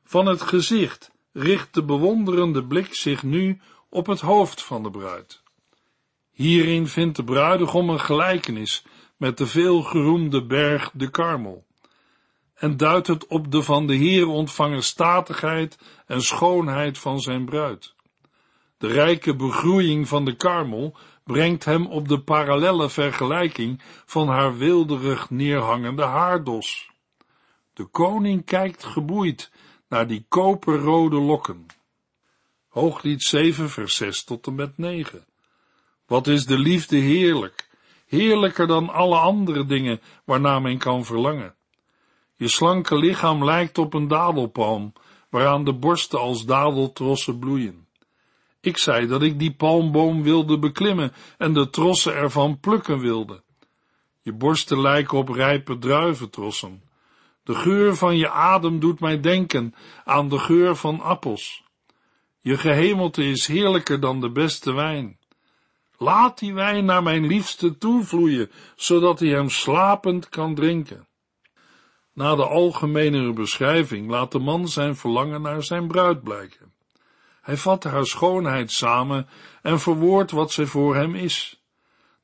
Van 0.04 0.26
het 0.26 0.42
gezicht 0.42 1.10
richt 1.32 1.74
de 1.74 1.84
bewonderende 1.84 2.64
blik 2.64 2.94
zich 2.94 3.22
nu 3.22 3.60
op 3.88 4.06
het 4.06 4.20
hoofd 4.20 4.62
van 4.62 4.82
de 4.82 4.90
bruid. 4.90 5.41
Hierin 6.32 6.86
vindt 6.86 7.16
de 7.16 7.24
bruidegom 7.24 7.90
een 7.90 8.00
gelijkenis 8.00 8.84
met 9.16 9.38
de 9.38 9.46
veelgeroemde 9.46 10.46
berg 10.46 10.90
de 10.92 11.10
Karmel 11.10 11.64
en 12.62 12.76
duidt 12.76 13.06
het 13.06 13.26
op 13.26 13.50
de 13.50 13.62
van 13.62 13.86
de 13.86 13.94
Heer 13.94 14.26
ontvangen 14.26 14.82
statigheid 14.82 15.78
en 16.06 16.22
schoonheid 16.22 16.98
van 16.98 17.20
zijn 17.20 17.44
bruid. 17.44 17.94
De 18.78 18.86
rijke 18.86 19.36
begroeiing 19.36 20.08
van 20.08 20.24
de 20.24 20.36
karmel 20.36 20.96
brengt 21.24 21.64
hem 21.64 21.86
op 21.86 22.08
de 22.08 22.20
parallelle 22.20 22.90
vergelijking 22.90 23.82
van 24.06 24.28
haar 24.28 24.56
wilderig 24.56 25.30
neerhangende 25.30 26.02
haardos. 26.02 26.90
De 27.72 27.84
koning 27.84 28.44
kijkt 28.44 28.84
geboeid 28.84 29.50
naar 29.88 30.06
die 30.06 30.24
koperrode 30.28 31.20
lokken. 31.20 31.66
Hooglied 32.68 33.22
7 33.22 33.70
vers 33.70 33.96
6 33.96 34.24
tot 34.24 34.46
en 34.46 34.54
met 34.54 34.78
9. 34.78 35.26
Wat 36.12 36.26
is 36.26 36.46
de 36.46 36.58
liefde 36.58 36.96
heerlijk, 36.96 37.68
heerlijker 38.06 38.66
dan 38.66 38.88
alle 38.88 39.16
andere 39.16 39.64
dingen 39.66 40.00
waarnaar 40.24 40.62
men 40.62 40.78
kan 40.78 41.04
verlangen. 41.04 41.54
Je 42.36 42.48
slanke 42.48 42.96
lichaam 42.96 43.44
lijkt 43.44 43.78
op 43.78 43.94
een 43.94 44.08
dadelpalm, 44.08 44.92
waaraan 45.30 45.64
de 45.64 45.72
borsten 45.72 46.18
als 46.18 46.44
dadeltrossen 46.44 47.38
bloeien. 47.38 47.86
Ik 48.60 48.78
zei 48.78 49.06
dat 49.06 49.22
ik 49.22 49.38
die 49.38 49.54
palmboom 49.54 50.22
wilde 50.22 50.58
beklimmen 50.58 51.12
en 51.38 51.52
de 51.52 51.70
trossen 51.70 52.14
ervan 52.14 52.60
plukken 52.60 52.98
wilde. 52.98 53.42
Je 54.20 54.32
borsten 54.32 54.80
lijken 54.80 55.18
op 55.18 55.28
rijpe 55.28 55.78
druiventrossen. 55.78 56.82
De 57.44 57.54
geur 57.54 57.96
van 57.96 58.16
je 58.16 58.30
adem 58.30 58.80
doet 58.80 59.00
mij 59.00 59.20
denken 59.20 59.74
aan 60.04 60.28
de 60.28 60.38
geur 60.38 60.76
van 60.76 61.00
appels. 61.00 61.64
Je 62.40 62.56
gehemelte 62.56 63.24
is 63.24 63.46
heerlijker 63.46 64.00
dan 64.00 64.20
de 64.20 64.30
beste 64.30 64.72
wijn. 64.72 65.20
Laat 66.02 66.38
die 66.38 66.54
wijn 66.54 66.84
naar 66.84 67.02
mijn 67.02 67.26
liefste 67.26 67.78
toevloeien, 67.78 68.50
zodat 68.76 69.20
hij 69.20 69.28
hem 69.28 69.50
slapend 69.50 70.28
kan 70.28 70.54
drinken. 70.54 71.06
Na 72.12 72.34
de 72.34 72.46
algemenere 72.46 73.32
beschrijving 73.32 74.10
laat 74.10 74.32
de 74.32 74.38
man 74.38 74.68
zijn 74.68 74.96
verlangen 74.96 75.42
naar 75.42 75.62
zijn 75.62 75.86
bruid 75.86 76.22
blijken. 76.22 76.72
Hij 77.40 77.56
vat 77.56 77.84
haar 77.84 78.06
schoonheid 78.06 78.70
samen 78.70 79.28
en 79.62 79.80
verwoordt 79.80 80.30
wat 80.30 80.52
zij 80.52 80.66
voor 80.66 80.94
hem 80.94 81.14
is. 81.14 81.62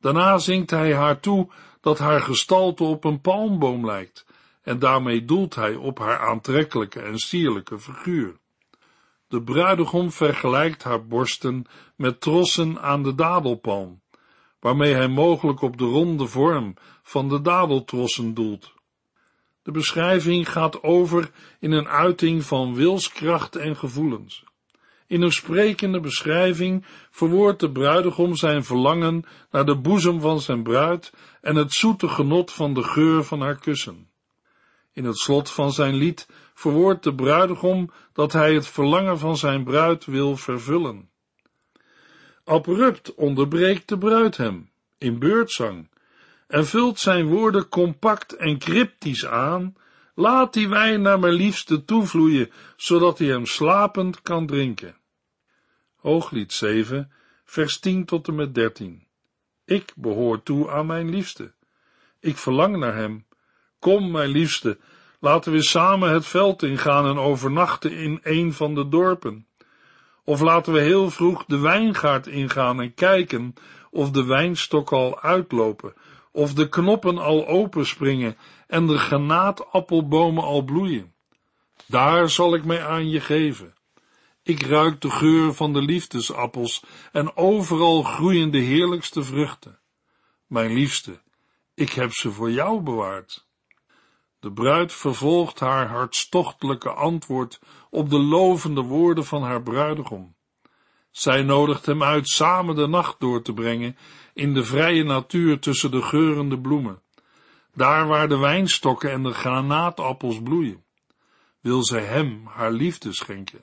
Daarna 0.00 0.38
zingt 0.38 0.70
hij 0.70 0.94
haar 0.94 1.20
toe 1.20 1.50
dat 1.80 1.98
haar 1.98 2.20
gestalte 2.20 2.84
op 2.84 3.04
een 3.04 3.20
palmboom 3.20 3.86
lijkt, 3.86 4.26
en 4.62 4.78
daarmee 4.78 5.24
doelt 5.24 5.54
hij 5.54 5.74
op 5.74 5.98
haar 5.98 6.18
aantrekkelijke 6.18 7.00
en 7.00 7.18
sierlijke 7.18 7.78
figuur. 7.78 8.38
De 9.28 9.42
bruidegom 9.42 10.12
vergelijkt 10.12 10.82
haar 10.82 11.06
borsten 11.06 11.64
met 11.96 12.20
trossen 12.20 12.80
aan 12.80 13.02
de 13.02 13.14
dadelpalm, 13.14 14.00
waarmee 14.60 14.94
hij 14.94 15.08
mogelijk 15.08 15.60
op 15.62 15.78
de 15.78 15.84
ronde 15.84 16.26
vorm 16.26 16.74
van 17.02 17.28
de 17.28 17.40
dadeltrossen 17.40 18.34
doelt. 18.34 18.72
De 19.62 19.70
beschrijving 19.70 20.50
gaat 20.50 20.82
over 20.82 21.30
in 21.60 21.72
een 21.72 21.88
uiting 21.88 22.44
van 22.44 22.74
wilskracht 22.74 23.56
en 23.56 23.76
gevoelens. 23.76 24.44
In 25.06 25.22
een 25.22 25.32
sprekende 25.32 26.00
beschrijving 26.00 26.84
verwoordt 27.10 27.60
de 27.60 27.70
bruidegom 27.70 28.36
zijn 28.36 28.64
verlangen 28.64 29.24
naar 29.50 29.66
de 29.66 29.76
boezem 29.76 30.20
van 30.20 30.40
zijn 30.40 30.62
bruid 30.62 31.12
en 31.40 31.56
het 31.56 31.72
zoete 31.72 32.08
genot 32.08 32.52
van 32.52 32.74
de 32.74 32.82
geur 32.82 33.24
van 33.24 33.40
haar 33.40 33.58
kussen. 33.58 34.08
In 34.92 35.04
het 35.04 35.18
slot 35.18 35.50
van 35.50 35.72
zijn 35.72 35.94
lied 35.94 36.28
verwoordt 36.58 37.02
de 37.02 37.14
bruidegom 37.14 37.90
dat 38.12 38.32
hij 38.32 38.54
het 38.54 38.66
verlangen 38.66 39.18
van 39.18 39.36
zijn 39.36 39.64
bruid 39.64 40.04
wil 40.04 40.36
vervullen. 40.36 41.10
Abrupt 42.44 43.14
onderbreekt 43.14 43.88
de 43.88 43.98
bruid 43.98 44.36
hem, 44.36 44.70
in 44.98 45.18
beurtzang, 45.18 45.88
en 46.46 46.66
vult 46.66 46.98
zijn 46.98 47.26
woorden 47.26 47.68
compact 47.68 48.32
en 48.36 48.58
cryptisch 48.58 49.26
aan, 49.26 49.76
laat 50.14 50.52
die 50.52 50.68
wijn 50.68 51.02
naar 51.02 51.18
mijn 51.18 51.32
liefste 51.32 51.84
toevloeien, 51.84 52.50
zodat 52.76 53.18
hij 53.18 53.28
hem 53.28 53.46
slapend 53.46 54.22
kan 54.22 54.46
drinken. 54.46 54.96
Hooglied 55.96 56.52
7, 56.52 57.12
vers 57.44 57.78
10 57.78 58.04
tot 58.04 58.28
en 58.28 58.34
met 58.34 58.54
13. 58.54 59.06
Ik 59.64 59.92
behoor 59.96 60.42
toe 60.42 60.70
aan 60.70 60.86
mijn 60.86 61.10
liefste. 61.10 61.52
Ik 62.20 62.36
verlang 62.36 62.76
naar 62.76 62.94
hem. 62.94 63.26
Kom, 63.78 64.10
mijn 64.10 64.30
liefste, 64.30 64.78
laten 65.18 65.52
we 65.52 65.62
samen 65.62 66.10
het 66.10 66.26
veld 66.26 66.62
ingaan 66.62 67.06
en 67.06 67.18
overnachten 67.18 67.92
in 67.92 68.20
een 68.22 68.52
van 68.52 68.74
de 68.74 68.88
dorpen. 68.88 69.46
Of 70.24 70.40
laten 70.40 70.72
we 70.72 70.80
heel 70.80 71.10
vroeg 71.10 71.44
de 71.44 71.58
wijngaard 71.58 72.26
ingaan 72.26 72.80
en 72.80 72.94
kijken 72.94 73.54
of 73.90 74.10
de 74.10 74.24
wijnstok 74.24 74.92
al 74.92 75.20
uitlopen, 75.20 75.94
of 76.32 76.54
de 76.54 76.68
knoppen 76.68 77.18
al 77.18 77.46
openspringen 77.46 78.36
en 78.66 78.86
de 78.86 78.98
granaatappelbomen 78.98 80.44
al 80.44 80.62
bloeien. 80.62 81.14
Daar 81.86 82.30
zal 82.30 82.54
ik 82.54 82.64
mij 82.64 82.86
aan 82.86 83.08
je 83.08 83.20
geven. 83.20 83.74
Ik 84.42 84.62
ruik 84.62 85.00
de 85.00 85.10
geur 85.10 85.54
van 85.54 85.72
de 85.72 85.82
liefdesappels 85.82 86.84
en 87.12 87.36
overal 87.36 88.02
groeien 88.02 88.50
de 88.50 88.58
heerlijkste 88.58 89.22
vruchten. 89.22 89.78
Mijn 90.46 90.72
liefste, 90.72 91.20
ik 91.74 91.92
heb 91.92 92.12
ze 92.12 92.30
voor 92.30 92.50
jou 92.50 92.80
bewaard. 92.80 93.47
De 94.40 94.52
bruid 94.52 94.92
vervolgt 94.92 95.60
haar 95.60 95.88
hartstochtelijke 95.88 96.90
antwoord 96.90 97.60
op 97.90 98.10
de 98.10 98.18
lovende 98.18 98.82
woorden 98.82 99.24
van 99.24 99.42
haar 99.42 99.62
bruidegom. 99.62 100.36
Zij 101.10 101.42
nodigt 101.42 101.86
hem 101.86 102.02
uit 102.02 102.28
samen 102.28 102.74
de 102.74 102.86
nacht 102.86 103.20
door 103.20 103.42
te 103.42 103.52
brengen 103.52 103.96
in 104.34 104.54
de 104.54 104.64
vrije 104.64 105.04
natuur 105.04 105.58
tussen 105.58 105.90
de 105.90 106.02
geurende 106.02 106.60
bloemen, 106.60 107.02
daar 107.74 108.06
waar 108.06 108.28
de 108.28 108.38
wijnstokken 108.38 109.10
en 109.10 109.22
de 109.22 109.32
granaatappels 109.32 110.42
bloeien, 110.42 110.84
wil 111.60 111.84
zij 111.84 112.04
hem 112.04 112.46
haar 112.46 112.72
liefde 112.72 113.12
schenken. 113.12 113.62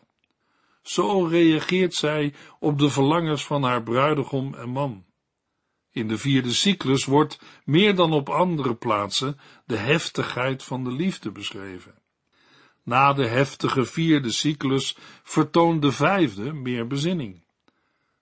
Zo 0.82 1.26
reageert 1.26 1.94
zij 1.94 2.34
op 2.60 2.80
de 2.80 2.90
verlangens 2.90 3.46
van 3.46 3.64
haar 3.64 3.84
bruidegom 3.84 4.54
en 4.54 4.70
man. 4.70 5.06
In 5.96 6.08
de 6.08 6.18
vierde 6.18 6.54
cyclus 6.54 7.06
wordt, 7.06 7.40
meer 7.66 7.96
dan 7.96 8.14
op 8.14 8.30
andere 8.30 8.76
plaatsen, 8.76 9.40
de 9.66 9.78
heftigheid 9.78 10.64
van 10.64 10.84
de 10.84 10.92
liefde 10.92 11.32
beschreven. 11.32 11.96
Na 12.84 13.14
de 13.14 13.28
heftige 13.28 13.86
vierde 13.86 14.32
cyclus 14.32 14.98
vertoont 15.24 15.82
de 15.82 15.92
vijfde 15.92 16.54
meer 16.54 16.88
bezinning. 16.88 17.44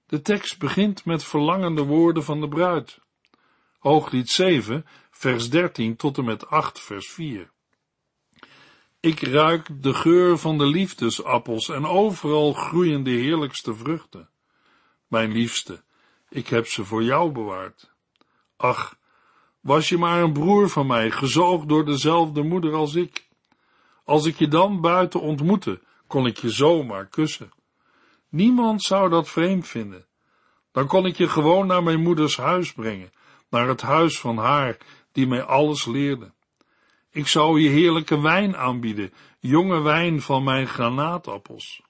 De 0.05 0.21
tekst 0.21 0.59
begint 0.59 1.05
met 1.05 1.23
verlangende 1.23 1.83
woorden 1.83 2.23
van 2.23 2.41
de 2.41 2.47
bruid. 2.47 2.99
Hooglied 3.79 4.29
7, 4.29 4.85
vers 5.11 5.49
13 5.49 5.95
tot 5.95 6.17
en 6.17 6.25
met 6.25 6.47
8, 6.47 6.79
vers 6.79 7.09
4. 7.11 7.51
Ik 8.99 9.19
ruik 9.19 9.83
de 9.83 9.93
geur 9.93 10.37
van 10.37 10.57
de 10.57 10.65
liefdesappels 10.65 11.69
en 11.69 11.85
overal 11.85 12.53
groeien 12.53 13.03
de 13.03 13.11
heerlijkste 13.11 13.75
vruchten. 13.75 14.29
Mijn 15.07 15.31
liefste, 15.31 15.83
ik 16.33 16.47
heb 16.47 16.67
ze 16.67 16.85
voor 16.85 17.03
jou 17.03 17.31
bewaard. 17.31 17.91
Ach, 18.57 18.97
was 19.59 19.89
je 19.89 19.97
maar 19.97 20.21
een 20.21 20.33
broer 20.33 20.69
van 20.69 20.87
mij, 20.87 21.11
gezoogd 21.11 21.69
door 21.69 21.85
dezelfde 21.85 22.43
moeder 22.43 22.73
als 22.73 22.95
ik. 22.95 23.27
Als 24.03 24.25
ik 24.25 24.37
je 24.37 24.47
dan 24.47 24.81
buiten 24.81 25.21
ontmoette, 25.21 25.81
kon 26.07 26.25
ik 26.25 26.37
je 26.37 26.49
zomaar 26.49 27.05
kussen. 27.05 27.51
Niemand 28.29 28.83
zou 28.83 29.09
dat 29.09 29.29
vreemd 29.29 29.67
vinden. 29.67 30.05
Dan 30.71 30.87
kon 30.87 31.05
ik 31.05 31.17
je 31.17 31.27
gewoon 31.27 31.67
naar 31.67 31.83
mijn 31.83 32.01
moeders 32.01 32.37
huis 32.37 32.73
brengen, 32.73 33.11
naar 33.49 33.67
het 33.67 33.81
huis 33.81 34.19
van 34.19 34.37
haar, 34.37 34.77
die 35.11 35.27
mij 35.27 35.43
alles 35.43 35.85
leerde. 35.85 36.33
Ik 37.11 37.27
zou 37.27 37.59
je 37.59 37.69
heerlijke 37.69 38.21
wijn 38.21 38.57
aanbieden, 38.57 39.13
jonge 39.39 39.81
wijn 39.81 40.21
van 40.21 40.43
mijn 40.43 40.67
granaatappels. 40.67 41.81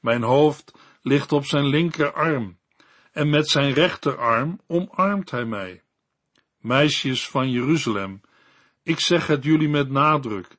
Mijn 0.00 0.22
hoofd 0.22 0.74
ligt 1.02 1.32
op 1.32 1.44
zijn 1.44 1.66
linkerarm, 1.66 2.59
en 3.12 3.30
met 3.30 3.48
zijn 3.48 3.72
rechterarm 3.72 4.60
omarmt 4.66 5.30
hij 5.30 5.44
mij. 5.44 5.82
Meisjes 6.58 7.28
van 7.28 7.50
Jeruzalem, 7.50 8.20
ik 8.82 9.00
zeg 9.00 9.26
het 9.26 9.44
jullie 9.44 9.68
met 9.68 9.90
nadruk. 9.90 10.58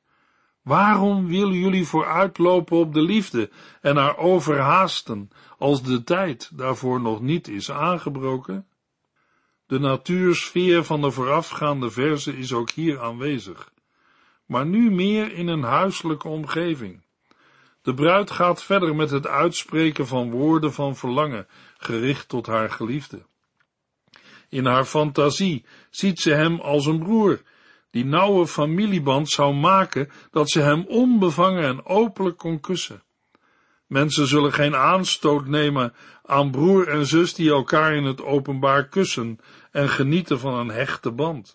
Waarom 0.62 1.26
willen 1.26 1.58
jullie 1.58 1.86
vooruitlopen 1.86 2.76
op 2.76 2.94
de 2.94 3.02
liefde 3.02 3.50
en 3.80 3.96
haar 3.96 4.16
overhaasten, 4.16 5.30
als 5.58 5.82
de 5.82 6.04
tijd 6.04 6.58
daarvoor 6.58 7.00
nog 7.00 7.20
niet 7.20 7.48
is 7.48 7.70
aangebroken? 7.70 8.66
De 9.66 9.78
natuursfeer 9.78 10.84
van 10.84 11.00
de 11.00 11.10
voorafgaande 11.10 11.90
verse 11.90 12.36
is 12.36 12.52
ook 12.52 12.70
hier 12.70 13.00
aanwezig, 13.00 13.72
maar 14.46 14.66
nu 14.66 14.90
meer 14.90 15.32
in 15.32 15.46
een 15.48 15.62
huiselijke 15.62 16.28
omgeving. 16.28 17.02
De 17.82 17.94
bruid 17.94 18.30
gaat 18.30 18.62
verder 18.62 18.94
met 18.94 19.10
het 19.10 19.26
uitspreken 19.26 20.06
van 20.06 20.30
woorden 20.30 20.72
van 20.72 20.96
verlangen, 20.96 21.46
gericht 21.76 22.28
tot 22.28 22.46
haar 22.46 22.70
geliefde. 22.70 23.22
In 24.48 24.66
haar 24.66 24.84
fantasie 24.84 25.64
ziet 25.90 26.20
ze 26.20 26.34
hem 26.34 26.60
als 26.60 26.86
een 26.86 26.98
broer, 26.98 27.42
die 27.90 28.04
nauwe 28.04 28.46
familieband 28.46 29.30
zou 29.30 29.54
maken 29.54 30.10
dat 30.30 30.50
ze 30.50 30.60
hem 30.60 30.84
onbevangen 30.86 31.64
en 31.64 31.84
openlijk 31.86 32.36
kon 32.36 32.60
kussen. 32.60 33.02
Mensen 33.86 34.26
zullen 34.26 34.52
geen 34.52 34.76
aanstoot 34.76 35.46
nemen 35.46 35.94
aan 36.24 36.50
broer 36.50 36.88
en 36.88 37.06
zus 37.06 37.34
die 37.34 37.50
elkaar 37.50 37.94
in 37.94 38.04
het 38.04 38.22
openbaar 38.22 38.88
kussen 38.88 39.38
en 39.70 39.88
genieten 39.88 40.38
van 40.38 40.54
een 40.54 40.68
hechte 40.70 41.10
band. 41.10 41.54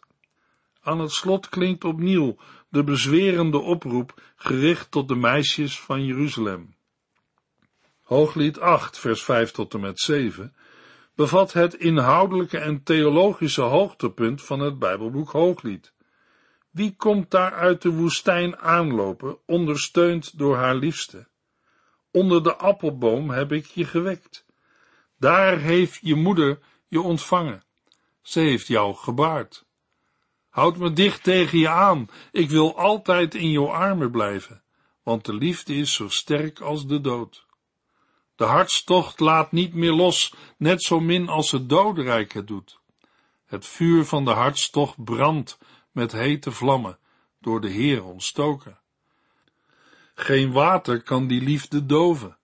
Aan 0.82 1.00
het 1.00 1.12
slot 1.12 1.50
klinkt 1.50 1.84
opnieuw 1.84 2.38
de 2.70 2.84
bezwerende 2.84 3.60
oproep 3.60 4.22
gericht 4.36 4.92
tot 4.92 5.08
de 5.08 5.16
meisjes 5.16 5.80
van 5.80 6.06
Jeruzalem. 6.06 6.76
Hooglied 8.02 8.60
8, 8.60 9.00
vers 9.00 9.24
5 9.24 9.52
tot 9.52 9.74
en 9.74 9.80
met 9.80 10.00
7 10.00 10.56
bevat 11.18 11.54
het 11.54 11.74
inhoudelijke 11.74 12.58
en 12.58 12.84
theologische 12.84 13.62
hoogtepunt 13.62 14.44
van 14.44 14.60
het 14.60 14.80
Bijbelboek 14.80 15.32
Hooglied. 15.32 15.94
Wie 16.70 16.96
komt 16.96 17.32
daar 17.32 17.54
uit 17.54 17.82
de 17.82 17.90
woestijn 17.90 18.58
aanlopen, 18.58 19.38
ondersteund 19.46 20.38
door 20.38 20.56
haar 20.56 20.76
liefste? 20.76 21.28
Onder 22.12 22.44
de 22.44 22.56
appelboom 22.56 23.30
heb 23.30 23.52
ik 23.52 23.66
je 23.66 23.86
gewekt. 23.86 24.46
Daar 25.20 25.58
heeft 25.58 26.00
je 26.02 26.16
moeder 26.16 26.60
je 26.88 27.02
ontvangen. 27.02 27.64
Ze 28.22 28.40
heeft 28.40 28.68
jou 28.68 28.96
gebaard. 28.96 29.66
Houd 30.58 30.78
me 30.78 30.94
dicht 30.94 31.24
tegen 31.24 31.60
je 31.60 31.70
aan. 31.70 32.10
Ik 32.32 32.50
wil 32.50 32.78
altijd 32.78 33.36
in 33.36 33.52
jouw 33.52 33.68
armen 33.68 34.12
blijven, 34.12 34.64
want 35.04 35.26
de 35.26 35.34
liefde 35.34 35.76
is 35.76 35.94
zo 35.94 36.10
sterk 36.10 36.60
als 36.60 36.88
de 36.88 37.02
dood. 37.02 37.46
De 38.36 38.44
hartstocht 38.44 39.20
laat 39.20 39.52
niet 39.52 39.74
meer 39.74 39.92
los, 39.92 40.34
net 40.58 40.84
zo 40.84 41.00
min 41.00 41.30
als 41.30 41.52
het 41.52 41.70
dodenrijk 41.70 42.34
het 42.34 42.48
doet. 42.48 42.80
Het 43.46 43.66
vuur 43.66 44.06
van 44.06 44.26
de 44.26 44.32
hartstocht 44.32 45.04
brandt 45.04 45.58
met 45.92 46.12
hete 46.12 46.52
vlammen, 46.52 46.98
door 47.40 47.62
de 47.62 47.70
Heer 47.70 48.04
ontstoken. 48.04 48.80
Geen 50.16 50.52
water 50.52 51.02
kan 51.02 51.28
die 51.28 51.42
liefde 51.42 51.86
doven. 51.86 52.38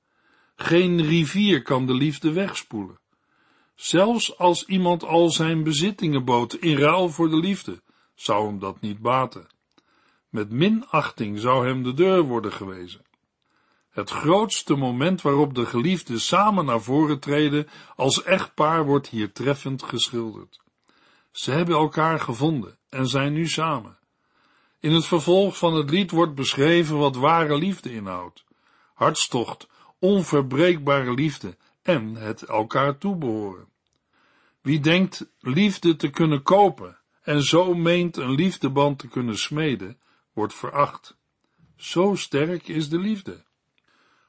Geen 0.56 1.02
rivier 1.02 1.62
kan 1.62 1.86
de 1.86 1.94
liefde 1.94 2.32
wegspoelen. 2.32 3.00
Zelfs 3.76 4.38
als 4.38 4.66
iemand 4.66 5.04
al 5.04 5.30
zijn 5.30 5.64
bezittingen 5.64 6.26
bood 6.26 6.54
in 6.54 6.78
ruil 6.78 7.10
voor 7.10 7.30
de 7.30 7.38
liefde, 7.38 7.82
zou 8.24 8.48
hem 8.48 8.60
dat 8.60 8.82
niet 8.82 9.00
baten. 9.00 9.48
Met 10.30 10.50
minachting 10.50 11.40
zou 11.40 11.68
hem 11.68 11.84
de 11.84 11.94
deur 11.94 12.22
worden 12.22 12.54
gewezen. 12.54 13.02
Het 13.90 14.10
grootste 14.10 14.76
moment 14.76 15.22
waarop 15.22 15.54
de 15.54 15.66
geliefden 15.66 16.22
samen 16.22 16.66
naar 16.66 16.82
voren 16.82 17.20
treden 17.20 17.68
als 17.96 18.24
echtpaar 18.24 18.86
wordt 18.86 19.08
hier 19.08 19.32
treffend 19.32 19.84
geschilderd. 19.84 20.62
Ze 21.32 21.52
hebben 21.52 21.76
elkaar 21.76 22.20
gevonden 22.20 22.78
en 22.90 23.08
zijn 23.08 23.34
nu 23.34 23.48
samen. 23.48 23.98
In 24.80 24.92
het 24.92 25.06
vervolg 25.06 25.58
van 25.58 25.74
het 25.74 25.90
lied 25.90 26.12
wordt 26.12 26.36
beschreven 26.36 26.98
wat 26.98 27.16
ware 27.16 27.58
liefde 27.58 27.94
inhoudt. 27.94 28.44
Hartstocht, 28.94 29.68
onverbreekbare 30.00 31.14
liefde 31.14 31.58
en 31.82 32.16
het 32.16 32.44
elkaar 32.44 32.98
toebehoren. 32.98 33.68
Wie 34.62 34.80
denkt 34.80 35.26
liefde 35.40 35.96
te 35.96 36.10
kunnen 36.10 36.44
kopen 36.44 36.98
en 37.24 37.44
zo 37.44 37.74
meent 37.74 38.18
een 38.18 38.32
liefdeband 38.32 39.00
te 39.00 39.08
kunnen 39.08 39.38
smeden, 39.38 40.00
wordt 40.34 40.54
veracht. 40.54 41.18
Zo 41.76 42.16
sterk 42.16 42.68
is 42.68 42.90
de 42.90 43.00
liefde. 43.00 43.44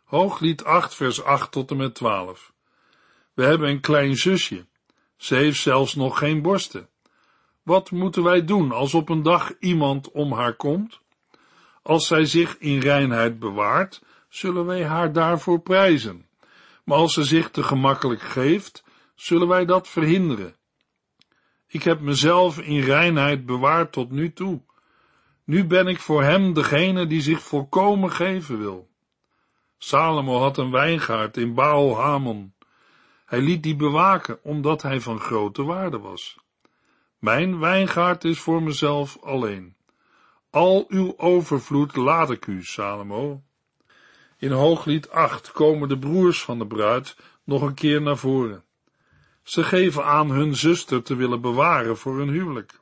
Hooglied 0.05 0.65
8 0.65 0.95
vers 0.95 1.23
8 1.23 1.53
tot 1.53 1.71
en 1.71 1.77
met 1.77 1.95
12. 1.95 2.53
We 3.35 3.45
hebben 3.45 3.69
een 3.69 3.81
klein 3.81 4.17
zusje. 4.17 4.67
Ze 5.17 5.35
heeft 5.35 5.61
zelfs 5.61 5.95
nog 5.95 6.19
geen 6.19 6.43
borsten. 6.43 6.89
Wat 7.63 7.91
moeten 7.91 8.23
wij 8.23 8.45
doen 8.45 8.73
als 8.73 8.95
op 8.95 9.09
een 9.09 9.23
dag 9.23 9.59
iemand 9.59 10.11
om 10.11 10.33
haar 10.33 10.55
komt? 10.55 11.01
Als 11.83 12.07
zij 12.07 12.25
zich 12.25 12.59
in 12.59 12.81
reinheid 12.81 13.39
bewaart, 13.39 14.03
zullen 14.29 14.67
wij 14.67 14.85
haar 14.85 15.13
daarvoor 15.13 15.61
prijzen. 15.61 16.27
Maar 16.85 16.99
als 16.99 17.13
ze 17.13 17.25
zich 17.25 17.51
te 17.51 17.63
gemakkelijk 17.63 18.23
geeft, 18.23 18.85
zullen 19.15 19.49
wij 19.49 19.65
dat 19.65 19.89
verhinderen. 19.89 20.55
Ik 21.75 21.83
heb 21.83 22.01
mezelf 22.01 22.59
in 22.59 22.81
reinheid 22.81 23.47
bewaard 23.47 23.93
tot 23.93 24.11
nu 24.11 24.33
toe. 24.33 24.61
Nu 25.45 25.65
ben 25.67 25.87
ik 25.87 26.01
voor 26.01 26.23
hem 26.23 26.53
degene 26.53 27.07
die 27.07 27.21
zich 27.21 27.43
volkomen 27.43 28.11
geven 28.11 28.59
wil. 28.59 28.89
Salomo 29.79 30.39
had 30.39 30.59
een 30.59 30.71
wijngaard 30.71 31.37
in 31.37 31.55
Baal 31.55 32.01
Hamon. 32.01 32.55
Hij 33.27 33.41
liet 33.41 33.63
die 33.63 33.77
bewaken, 33.77 34.39
omdat 34.43 34.83
hij 34.83 35.01
van 35.01 35.21
grote 35.21 35.63
waarde 35.63 35.99
was. 35.99 36.39
Mijn 37.19 37.59
wijngaard 37.59 38.25
is 38.25 38.39
voor 38.39 38.63
mezelf 38.63 39.19
alleen. 39.23 39.77
Al 40.51 40.85
uw 40.89 41.15
overvloed 41.17 41.97
laat 41.97 42.31
ik 42.31 42.47
u, 42.47 42.65
Salomo. 42.65 43.43
In 44.39 44.51
Hooglied 44.51 45.11
8 45.11 45.53
komen 45.53 45.89
de 45.89 45.99
broers 45.99 46.43
van 46.43 46.59
de 46.59 46.67
bruid 46.67 47.17
nog 47.45 47.63
een 47.63 47.75
keer 47.75 48.03
naar 48.03 48.19
voren. 48.19 48.64
Ze 49.45 49.65
geven 49.65 50.05
aan 50.05 50.31
hun 50.31 50.57
zuster 50.57 51.03
te 51.03 51.17
willen 51.17 51.41
bewaren 51.41 51.97
voor 51.97 52.19
hun 52.19 52.29
huwelijk. 52.29 52.81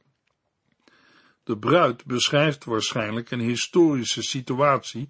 De 1.45 1.59
bruid 1.59 2.05
beschrijft 2.05 2.65
waarschijnlijk 2.65 3.31
een 3.31 3.41
historische 3.41 4.23
situatie 4.23 5.09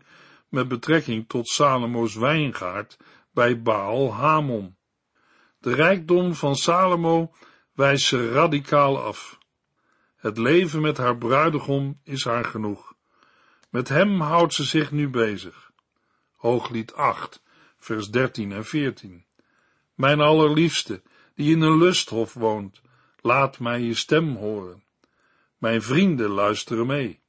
met 0.49 0.69
betrekking 0.69 1.29
tot 1.29 1.49
Salomo's 1.49 2.15
wijngaard 2.15 2.97
bij 3.33 3.63
Baal 3.63 4.15
Hamon. 4.15 4.77
De 5.59 5.75
rijkdom 5.75 6.35
van 6.35 6.57
Salomo 6.57 7.33
wijst 7.73 8.07
ze 8.07 8.31
radicaal 8.33 9.03
af. 9.03 9.39
Het 10.17 10.39
leven 10.39 10.81
met 10.81 10.97
haar 10.97 11.19
bruidegom 11.19 12.01
is 12.05 12.25
haar 12.25 12.45
genoeg. 12.45 12.95
Met 13.71 13.89
hem 13.89 14.21
houdt 14.21 14.55
ze 14.55 14.65
zich 14.65 14.91
nu 14.91 15.09
bezig. 15.09 15.71
Hooglied 16.37 16.95
8, 16.95 17.43
vers 17.79 18.11
13 18.11 18.53
en 18.53 18.65
14. 18.65 19.25
Mijn 19.95 20.21
allerliefste, 20.21 21.03
die 21.35 21.55
in 21.55 21.61
een 21.61 21.79
lusthof 21.79 22.35
woont, 22.35 22.81
laat 23.21 23.59
mij 23.59 23.81
je 23.81 23.95
stem 23.95 24.37
horen. 24.37 24.83
Mijn 25.59 25.83
vrienden 25.83 26.31
luisteren 26.31 26.87
mee. 26.87 27.21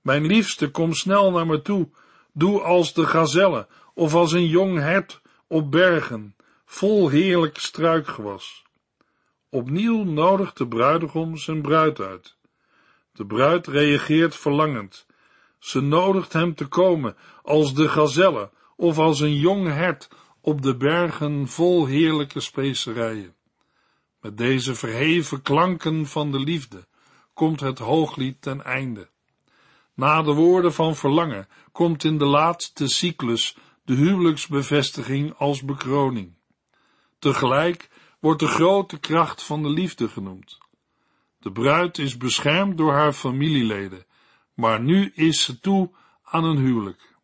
Mijn 0.00 0.26
liefste, 0.26 0.70
kom 0.70 0.92
snel 0.92 1.30
naar 1.30 1.46
me 1.46 1.62
toe, 1.62 1.88
doe 2.32 2.60
als 2.60 2.94
de 2.94 3.06
gazelle 3.06 3.66
of 3.94 4.14
als 4.14 4.32
een 4.32 4.46
jong 4.46 4.78
hert 4.78 5.20
op 5.46 5.70
bergen, 5.70 6.36
vol 6.64 7.08
heerlijk 7.08 7.58
struikgewas. 7.58 8.64
Opnieuw 9.50 10.04
nodigt 10.04 10.56
de 10.56 10.68
bruidegom 10.68 11.36
zijn 11.36 11.62
bruid 11.62 12.00
uit. 12.00 12.36
De 13.12 13.26
bruid 13.26 13.66
reageert 13.66 14.36
verlangend. 14.36 15.06
Ze 15.58 15.80
nodigt 15.80 16.32
hem 16.32 16.54
te 16.54 16.66
komen 16.66 17.16
als 17.42 17.74
de 17.74 17.88
gazelle 17.88 18.50
of 18.76 18.98
als 18.98 19.20
een 19.20 19.36
jong 19.36 19.66
hert 19.66 20.08
op 20.40 20.62
de 20.62 20.76
bergen 20.76 21.48
vol 21.48 21.86
heerlijke 21.86 22.40
specerijen. 22.40 23.34
Met 24.20 24.36
deze 24.36 24.74
verheven 24.74 25.42
klanken 25.42 26.06
van 26.06 26.32
de 26.32 26.40
liefde 26.40 26.86
komt 27.34 27.60
het 27.60 27.78
hooglied 27.78 28.42
ten 28.42 28.64
einde. 28.64 29.10
Na 29.94 30.22
de 30.22 30.32
woorden 30.32 30.72
van 30.72 30.96
verlangen 30.96 31.48
komt 31.72 32.04
in 32.04 32.18
de 32.18 32.24
laatste 32.24 32.88
cyclus 32.88 33.56
de 33.84 33.94
huwelijksbevestiging 33.94 35.34
als 35.34 35.62
bekroning. 35.62 36.36
Tegelijk 37.18 37.90
wordt 38.20 38.40
de 38.40 38.46
grote 38.46 38.98
kracht 38.98 39.42
van 39.42 39.62
de 39.62 39.70
liefde 39.70 40.08
genoemd. 40.08 40.58
De 41.38 41.52
bruid 41.52 41.98
is 41.98 42.16
beschermd 42.16 42.76
door 42.76 42.92
haar 42.92 43.12
familieleden, 43.12 44.06
maar 44.54 44.80
nu 44.80 45.12
is 45.14 45.44
ze 45.44 45.60
toe 45.60 45.90
aan 46.22 46.44
een 46.44 46.58
huwelijk. 46.58 47.16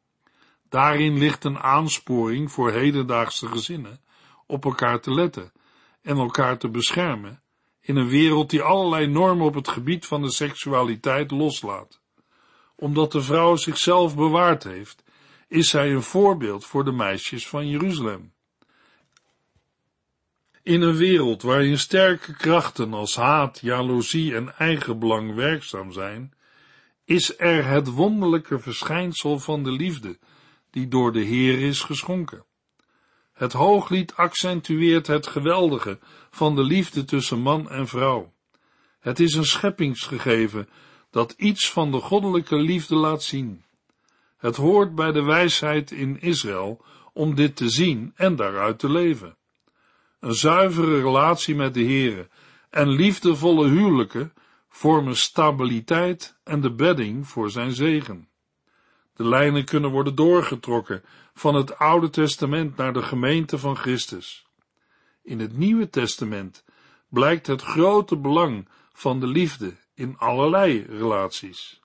Daarin 0.75 1.19
ligt 1.19 1.45
een 1.45 1.59
aansporing 1.59 2.53
voor 2.53 2.73
hedendaagse 2.73 3.47
gezinnen 3.47 4.01
op 4.47 4.65
elkaar 4.65 5.01
te 5.01 5.15
letten 5.15 5.53
en 6.03 6.17
elkaar 6.17 6.59
te 6.59 6.69
beschermen 6.69 7.43
in 7.81 7.97
een 7.97 8.09
wereld 8.09 8.51
die 8.51 8.63
allerlei 8.63 9.07
normen 9.07 9.47
op 9.47 9.55
het 9.55 9.69
gebied 9.69 10.07
van 10.07 10.23
de 10.23 10.31
seksualiteit 10.31 11.31
loslaat. 11.31 12.01
Omdat 12.77 13.13
de 13.13 13.23
vrouw 13.23 13.57
zichzelf 13.57 14.17
bewaard 14.17 14.65
heeft, 14.65 15.03
is 15.49 15.69
zij 15.69 15.93
een 15.93 16.03
voorbeeld 16.03 16.65
voor 16.65 16.85
de 16.85 16.93
meisjes 16.93 17.49
van 17.49 17.69
Jeruzalem. 17.69 18.33
In 20.63 20.83
een 20.83 20.97
wereld 20.97 21.43
waarin 21.43 21.79
sterke 21.79 22.37
krachten 22.37 22.95
als 22.95 23.17
haat, 23.17 23.59
jaloezie 23.61 24.35
en 24.35 24.57
eigenbelang 24.59 25.35
werkzaam 25.35 25.93
zijn, 25.93 26.35
is 27.05 27.39
er 27.39 27.67
het 27.67 27.89
wonderlijke 27.89 28.59
verschijnsel 28.59 29.39
van 29.39 29.63
de 29.63 29.73
liefde, 29.73 30.19
die 30.75 30.89
door 30.89 31.13
de 31.13 31.21
Heer 31.21 31.61
is 31.61 31.81
geschonken. 31.83 32.45
Het 33.33 33.53
hooglied 33.53 34.15
accentueert 34.15 35.07
het 35.07 35.27
geweldige 35.27 35.99
van 36.31 36.55
de 36.55 36.63
liefde 36.63 37.05
tussen 37.05 37.41
man 37.41 37.71
en 37.71 37.89
vrouw. 37.89 38.33
Het 39.01 39.21
is 39.21 39.35
een 39.35 39.45
scheppingsgegeven 39.45 40.69
dat 41.11 41.35
iets 41.37 41.71
van 41.71 41.91
de 41.91 42.01
goddelijke 42.01 42.57
liefde 42.57 42.95
laat 42.95 43.23
zien. 43.23 43.65
Het 44.37 44.57
hoort 44.57 44.95
bij 44.95 45.13
de 45.13 45.23
wijsheid 45.23 45.91
in 45.91 46.21
Israël 46.21 46.85
om 47.13 47.35
dit 47.35 47.57
te 47.57 47.69
zien 47.69 48.13
en 48.15 48.37
daaruit 48.37 48.79
te 48.79 48.91
leven. 48.91 49.37
Een 50.21 50.35
zuivere 50.35 51.01
relatie 51.01 51.55
met 51.55 51.75
de 51.75 51.85
Heere 51.85 52.29
en 52.71 52.89
liefdevolle 52.89 53.69
huwelijken 53.69 54.33
vormen 54.69 55.17
stabiliteit 55.17 56.39
en 56.45 56.61
de 56.61 56.75
bedding 56.75 57.29
voor 57.29 57.51
zijn 57.51 57.73
zegen. 57.73 58.29
De 59.15 59.29
lijnen 59.29 59.65
kunnen 59.65 59.91
worden 59.91 60.15
doorgetrokken 60.15 61.03
van 61.35 61.55
het 61.55 61.79
Oude 61.79 62.11
Testament 62.11 62.77
naar 62.77 62.93
de 62.93 63.03
gemeente 63.03 63.59
van 63.59 63.77
Christus. 63.77 64.47
In 65.23 65.41
het 65.41 65.57
Nieuwe 65.57 65.91
Testament 65.91 66.65
blijkt 67.09 67.47
het 67.47 67.63
grote 67.63 68.17
belang 68.17 68.69
van 68.93 69.21
de 69.21 69.27
liefde 69.27 69.75
in 69.95 70.19
allerlei 70.19 70.87
relaties. 70.89 71.81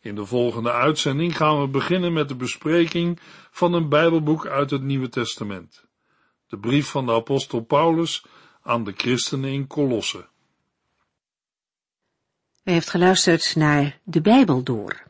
In 0.00 0.14
de 0.14 0.26
volgende 0.26 0.72
uitzending 0.72 1.36
gaan 1.36 1.60
we 1.60 1.68
beginnen 1.68 2.12
met 2.12 2.28
de 2.28 2.36
bespreking 2.36 3.20
van 3.50 3.72
een 3.72 3.88
Bijbelboek 3.88 4.46
uit 4.46 4.70
het 4.70 4.82
Nieuwe 4.82 5.08
Testament. 5.08 5.84
De 6.46 6.58
brief 6.58 6.88
van 6.88 7.06
de 7.06 7.12
apostel 7.12 7.60
Paulus 7.60 8.24
aan 8.62 8.84
de 8.84 8.92
christenen 8.96 9.50
in 9.50 9.66
Kolosse. 9.66 10.28
U 12.64 12.72
heeft 12.72 12.90
geluisterd 12.90 13.56
naar 13.56 14.00
De 14.02 14.20
Bijbel 14.20 14.62
door. 14.62 15.09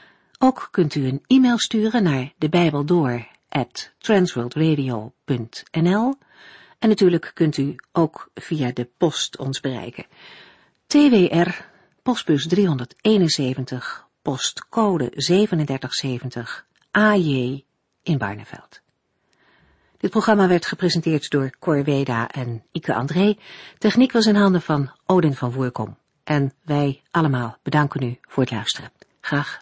Ook 0.43 0.67
kunt 0.71 0.95
u 0.95 1.07
een 1.07 1.23
e-mail 1.27 1.59
sturen 1.59 2.03
naar 2.03 2.33
de 2.37 2.49
en 6.79 6.89
natuurlijk 6.89 7.31
kunt 7.33 7.57
u 7.57 7.75
ook 7.91 8.29
via 8.33 8.71
de 8.71 8.89
post 8.97 9.37
ons 9.37 9.59
bereiken. 9.59 10.05
TWR, 10.87 11.49
postbus 12.01 12.47
371, 12.47 14.07
postcode 14.21 15.09
3770, 15.09 16.65
AJ 16.91 17.63
in 18.03 18.17
Barneveld. 18.17 18.81
Dit 19.97 20.11
programma 20.11 20.47
werd 20.47 20.65
gepresenteerd 20.65 21.29
door 21.29 21.49
Cor 21.59 21.83
Weda 21.83 22.29
en 22.29 22.63
Ike 22.71 22.93
André. 22.93 23.37
Techniek 23.77 24.11
was 24.11 24.25
in 24.25 24.35
handen 24.35 24.61
van 24.61 24.91
Odin 25.05 25.35
van 25.35 25.51
Voerkom. 25.51 25.97
En 26.23 26.53
wij 26.63 27.01
allemaal 27.11 27.57
bedanken 27.63 28.03
u 28.03 28.17
voor 28.21 28.43
het 28.43 28.51
luisteren. 28.51 28.91
Graag 29.19 29.61